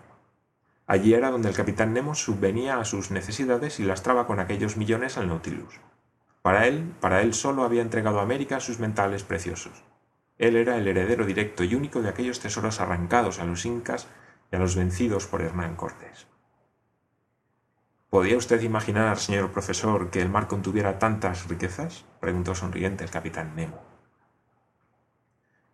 Allí 0.88 1.14
era 1.14 1.30
donde 1.30 1.48
el 1.48 1.54
capitán 1.54 1.92
Nemo 1.92 2.16
subvenía 2.16 2.80
a 2.80 2.84
sus 2.84 3.12
necesidades 3.12 3.78
y 3.78 3.84
lastraba 3.84 4.26
con 4.26 4.40
aquellos 4.40 4.76
millones 4.76 5.16
al 5.16 5.28
Nautilus. 5.28 5.78
Para 6.46 6.68
él, 6.68 6.94
para 7.00 7.22
él 7.22 7.34
solo 7.34 7.64
había 7.64 7.82
entregado 7.82 8.20
a 8.20 8.22
América 8.22 8.60
sus 8.60 8.78
mentales 8.78 9.24
preciosos. 9.24 9.82
Él 10.38 10.54
era 10.54 10.76
el 10.76 10.86
heredero 10.86 11.26
directo 11.26 11.64
y 11.64 11.74
único 11.74 12.02
de 12.02 12.08
aquellos 12.08 12.38
tesoros 12.38 12.80
arrancados 12.80 13.40
a 13.40 13.44
los 13.44 13.66
incas 13.66 14.06
y 14.52 14.54
a 14.54 14.60
los 14.60 14.76
vencidos 14.76 15.26
por 15.26 15.42
Hernán 15.42 15.74
Cortés. 15.74 16.28
¿Podía 18.10 18.36
usted 18.36 18.62
imaginar, 18.62 19.18
señor 19.18 19.50
profesor, 19.50 20.10
que 20.10 20.22
el 20.22 20.28
mar 20.28 20.46
contuviera 20.46 21.00
tantas 21.00 21.48
riquezas? 21.48 22.04
preguntó 22.20 22.54
sonriente 22.54 23.02
el 23.02 23.10
capitán 23.10 23.56
Nemo. 23.56 23.82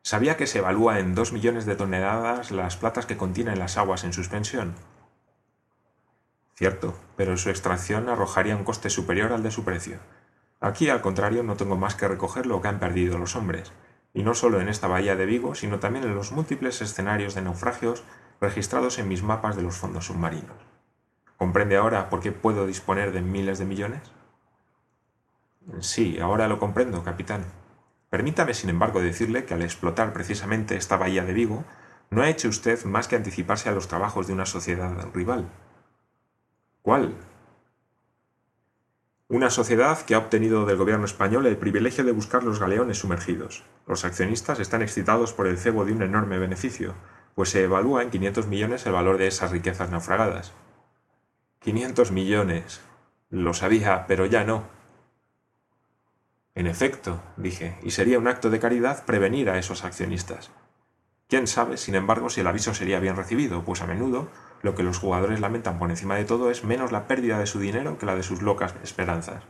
¿Sabía 0.01 0.39
que 0.39 0.47
se 0.47 0.61
evalúa 0.61 1.01
en 1.01 1.15
dos 1.15 1.35
millones 1.35 1.67
de 1.67 1.77
toneladas 1.77 2.51
las 2.51 2.79
platas 2.79 3.05
que 3.05 3.19
contienen 3.19 3.59
las 3.59 3.77
aguas 3.77 4.05
en 4.05 4.15
suspensión? 4.15 4.75
Cierto, 6.55 6.99
pero 7.19 7.37
su 7.37 7.51
extracción 7.51 8.09
arrojaría 8.09 8.57
un 8.57 8.65
coste 8.65 8.89
superior 8.89 9.35
al 9.35 9.43
de 9.43 9.51
su 9.51 9.65
precio. 9.65 9.99
Aquí, 10.63 10.89
al 10.89 11.03
contrario, 11.03 11.43
no 11.43 11.57
tengo 11.57 11.77
más 11.77 11.97
que 11.97 12.07
recoger 12.07 12.47
lo 12.47 12.63
que 12.63 12.69
han 12.69 12.79
perdido 12.79 13.19
los 13.19 13.35
hombres, 13.35 13.73
y 14.15 14.23
no 14.23 14.33
solo 14.33 14.61
en 14.61 14.69
esta 14.69 14.87
bahía 14.87 15.17
de 15.17 15.27
Vigo, 15.27 15.57
sino 15.57 15.81
también 15.81 16.05
en 16.05 16.15
los 16.15 16.31
múltiples 16.31 16.81
escenarios 16.81 17.35
de 17.35 17.43
naufragios 17.43 18.05
registrados 18.41 19.01
en 19.01 19.09
mis 19.09 19.25
mapas 19.25 19.57
de 19.57 19.63
los 19.63 19.77
fondos 19.77 20.07
submarinos. 20.07 20.57
¿Comprende 21.37 21.77
ahora 21.77 22.09
por 22.09 22.21
qué 22.21 22.31
puedo 22.31 22.65
disponer 22.65 23.11
de 23.11 23.23
miles 23.23 23.59
de 23.59 23.65
millones? 23.65 24.03
Sí, 25.81 26.21
ahora 26.21 26.47
lo 26.47 26.61
comprendo, 26.61 27.03
capitán. 27.03 27.45
Permítame, 28.09 28.55
sin 28.55 28.71
embargo, 28.71 29.01
decirle 29.01 29.45
que 29.45 29.55
al 29.55 29.63
explotar 29.63 30.13
precisamente 30.13 30.77
esta 30.77 30.97
bahía 30.97 31.25
de 31.25 31.33
Vigo, 31.33 31.65
no 32.11 32.23
ha 32.23 32.29
hecho 32.29 32.49
usted 32.49 32.85
más 32.85 33.09
que 33.09 33.17
anticiparse 33.17 33.69
a 33.69 33.73
los 33.73 33.89
trabajos 33.89 34.29
de 34.29 34.35
una 34.35 34.47
sociedad 34.47 34.95
rival. 35.13 35.49
¿Cuál? 36.83 37.17
Una 39.33 39.49
sociedad 39.49 39.99
que 40.05 40.15
ha 40.15 40.19
obtenido 40.19 40.67
del 40.67 40.77
gobierno 40.77 41.07
español 41.07 41.47
el 41.47 41.57
privilegio 41.57 42.05
de 42.05 42.13
buscar 42.13 42.45
los 42.45 42.61
galeones 42.61 42.99
sumergidos. 42.99 43.65
Los 43.87 44.05
accionistas 44.05 44.61
están 44.61 44.83
excitados 44.83 45.33
por 45.33 45.47
el 45.47 45.57
cebo 45.57 45.87
de 45.87 45.93
un 45.95 46.03
enorme 46.03 46.39
beneficio, 46.39 46.95
pues 47.35 47.49
se 47.49 47.65
evalúa 47.65 48.03
en 48.03 48.11
500 48.11 48.47
millones 48.47 48.85
el 48.85 48.93
valor 48.93 49.17
de 49.17 49.29
esas 49.29 49.51
riquezas 49.51 49.91
naufragadas. 49.91 50.53
500 51.61 52.13
millones. 52.13 52.83
Lo 53.31 53.55
sabía, 53.55 54.05
pero 54.07 54.27
ya 54.27 54.45
no. 54.45 54.65
En 56.55 56.67
efecto, 56.67 57.23
dije, 57.39 57.79
y 57.83 57.93
sería 57.93 58.19
un 58.19 58.29
acto 58.29 58.51
de 58.51 58.61
caridad 58.61 59.07
prevenir 59.07 59.49
a 59.49 59.59
esos 59.59 59.83
accionistas. 59.83 60.51
Quién 61.27 61.47
sabe, 61.47 61.79
sin 61.79 61.95
embargo, 61.95 62.29
si 62.29 62.43
el 62.43 62.49
aviso 62.49 62.75
sería 62.75 63.01
bien 63.01 63.17
recibido, 63.17 63.65
pues 63.65 63.81
a 63.81 63.87
menudo 63.87 64.29
lo 64.63 64.75
que 64.75 64.83
los 64.83 64.99
jugadores 64.99 65.41
lamentan 65.41 65.79
por 65.79 65.91
encima 65.91 66.17
de 66.17 66.25
todo 66.25 66.51
es 66.51 66.65
menos 66.65 66.93
la 66.93 67.07
pérdida 67.07 67.39
de 67.39 67.47
su 67.47 67.59
dinero 67.59 67.99
que 67.99 68.07
la 68.07 68.17
de 68.17 68.23
sus 68.23 68.43
locas 68.43 68.75
esperanzas. 68.83 69.43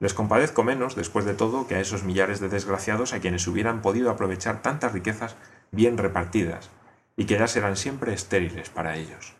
Les 0.00 0.14
compadezco 0.14 0.62
menos, 0.64 0.96
después 0.96 1.24
de 1.24 1.34
todo, 1.34 1.66
que 1.66 1.74
a 1.74 1.80
esos 1.80 2.04
millares 2.04 2.40
de 2.40 2.48
desgraciados 2.48 3.12
a 3.12 3.20
quienes 3.20 3.46
hubieran 3.46 3.82
podido 3.82 4.10
aprovechar 4.10 4.62
tantas 4.62 4.92
riquezas 4.92 5.36
bien 5.70 5.98
repartidas, 5.98 6.70
y 7.16 7.26
que 7.26 7.38
ya 7.38 7.46
serán 7.46 7.76
siempre 7.76 8.14
estériles 8.14 8.70
para 8.70 8.96
ellos. 8.96 9.34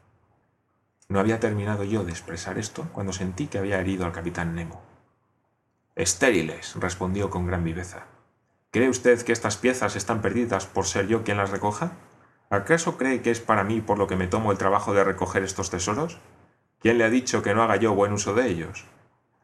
No 1.09 1.19
había 1.19 1.41
terminado 1.41 1.83
yo 1.83 2.05
de 2.05 2.13
expresar 2.13 2.59
esto 2.59 2.87
cuando 2.93 3.13
sentí 3.13 3.47
que 3.47 3.59
había 3.59 3.81
herido 3.81 4.05
al 4.05 4.13
capitán 4.13 4.55
Nemo. 4.55 4.83
Estériles, 5.97 6.77
respondió 6.77 7.31
con 7.31 7.47
gran 7.47 7.65
viveza. 7.65 8.07
¿Cree 8.71 8.89
usted 8.89 9.21
que 9.23 9.33
estas 9.33 9.57
piezas 9.57 9.97
están 9.97 10.23
perdidas 10.23 10.67
por 10.67 10.87
ser 10.87 11.09
yo 11.09 11.25
quien 11.25 11.39
las 11.39 11.51
recoja? 11.51 11.93
¿Acaso 12.53 12.99
cree 12.99 13.23
que 13.23 13.31
es 13.31 13.39
para 13.39 13.63
mí 13.63 13.81
por 13.81 13.97
lo 13.97 14.09
que 14.09 14.17
me 14.17 14.27
tomo 14.27 14.51
el 14.51 14.59
trabajo 14.59 14.93
de 14.93 15.05
recoger 15.05 15.45
estos 15.45 15.71
tesoros? 15.71 16.19
¿Quién 16.81 16.99
le 16.99 17.05
ha 17.05 17.09
dicho 17.11 17.43
que 17.43 17.55
no 17.55 17.63
haga 17.63 17.77
yo 17.77 17.95
buen 17.95 18.13
uso 18.13 18.35
de 18.35 18.49
ellos? 18.49 18.87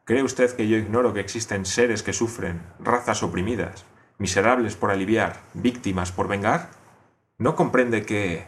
¿Cree 0.03 0.23
usted 0.23 0.53
que 0.57 0.67
yo 0.67 0.75
ignoro 0.75 1.13
que 1.13 1.21
existen 1.21 1.65
seres 1.65 2.03
que 2.03 2.11
sufren, 2.11 2.61
razas 2.79 3.23
oprimidas, 3.23 3.85
miserables 4.17 4.75
por 4.75 4.91
aliviar, 4.91 5.39
víctimas 5.53 6.11
por 6.11 6.27
vengar? 6.27 6.69
¿No 7.37 7.55
comprende 7.55 8.05
que... 8.05 8.45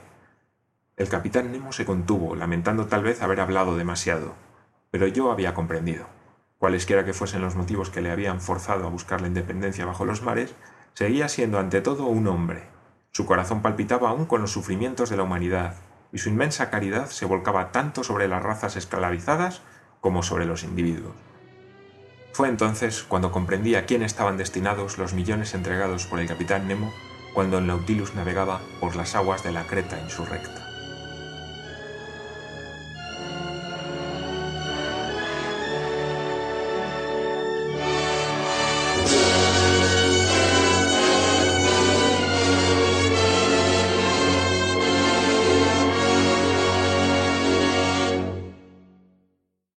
El 0.98 1.08
capitán 1.08 1.54
Nemo 1.54 1.72
se 1.72 1.86
contuvo, 1.86 2.36
lamentando 2.36 2.88
tal 2.88 3.04
vez 3.04 3.22
haber 3.22 3.40
hablado 3.40 3.78
demasiado, 3.78 4.36
pero 4.92 5.08
yo 5.08 5.32
había 5.32 5.54
comprendido. 5.54 6.08
Cualesquiera 6.58 7.06
que 7.06 7.14
fuesen 7.14 7.42
los 7.42 7.56
motivos 7.56 7.90
que 7.90 8.02
le 8.02 8.12
habían 8.12 8.42
forzado 8.42 8.86
a 8.86 8.90
buscar 8.90 9.22
la 9.22 9.28
independencia 9.28 9.86
bajo 9.86 10.04
los 10.04 10.22
mares, 10.22 10.54
seguía 10.96 11.30
siendo 11.30 11.60
ante 11.60 11.80
todo 11.80 12.08
un 12.08 12.28
hombre, 12.28 12.64
su 13.20 13.26
corazón 13.26 13.62
palpitaba 13.62 14.12
aún 14.12 14.24
con 14.24 14.40
los 14.40 14.54
sufrimientos 14.54 15.10
de 15.10 15.18
la 15.18 15.24
humanidad, 15.24 15.76
y 16.14 16.20
su 16.20 16.30
inmensa 16.30 16.70
caridad 16.70 17.08
se 17.08 17.26
volcaba 17.26 17.74
tanto 17.74 18.06
sobre 18.06 18.30
las 18.30 18.42
razas 18.42 18.78
esclavizadas 18.78 19.62
como 20.00 20.24
sobre 20.24 20.46
los 20.46 20.64
individuos. 20.64 21.16
Fue 22.32 22.48
entonces 22.48 23.04
cuando 23.04 23.34
comprendí 23.34 23.76
a 23.76 23.86
quién 23.86 24.04
estaban 24.04 24.38
destinados 24.38 24.98
los 24.98 25.14
millones 25.14 25.54
entregados 25.54 26.06
por 26.06 26.22
el 26.22 26.30
capitán 26.30 26.70
Nemo 26.70 26.94
cuando 27.34 27.58
el 27.58 27.68
Nautilus 27.68 28.16
navegaba 28.16 28.62
por 28.80 28.96
las 28.96 29.16
aguas 29.16 29.44
de 29.44 29.52
la 29.52 29.68
Creta 29.68 30.00
insurrecta. 30.00 30.69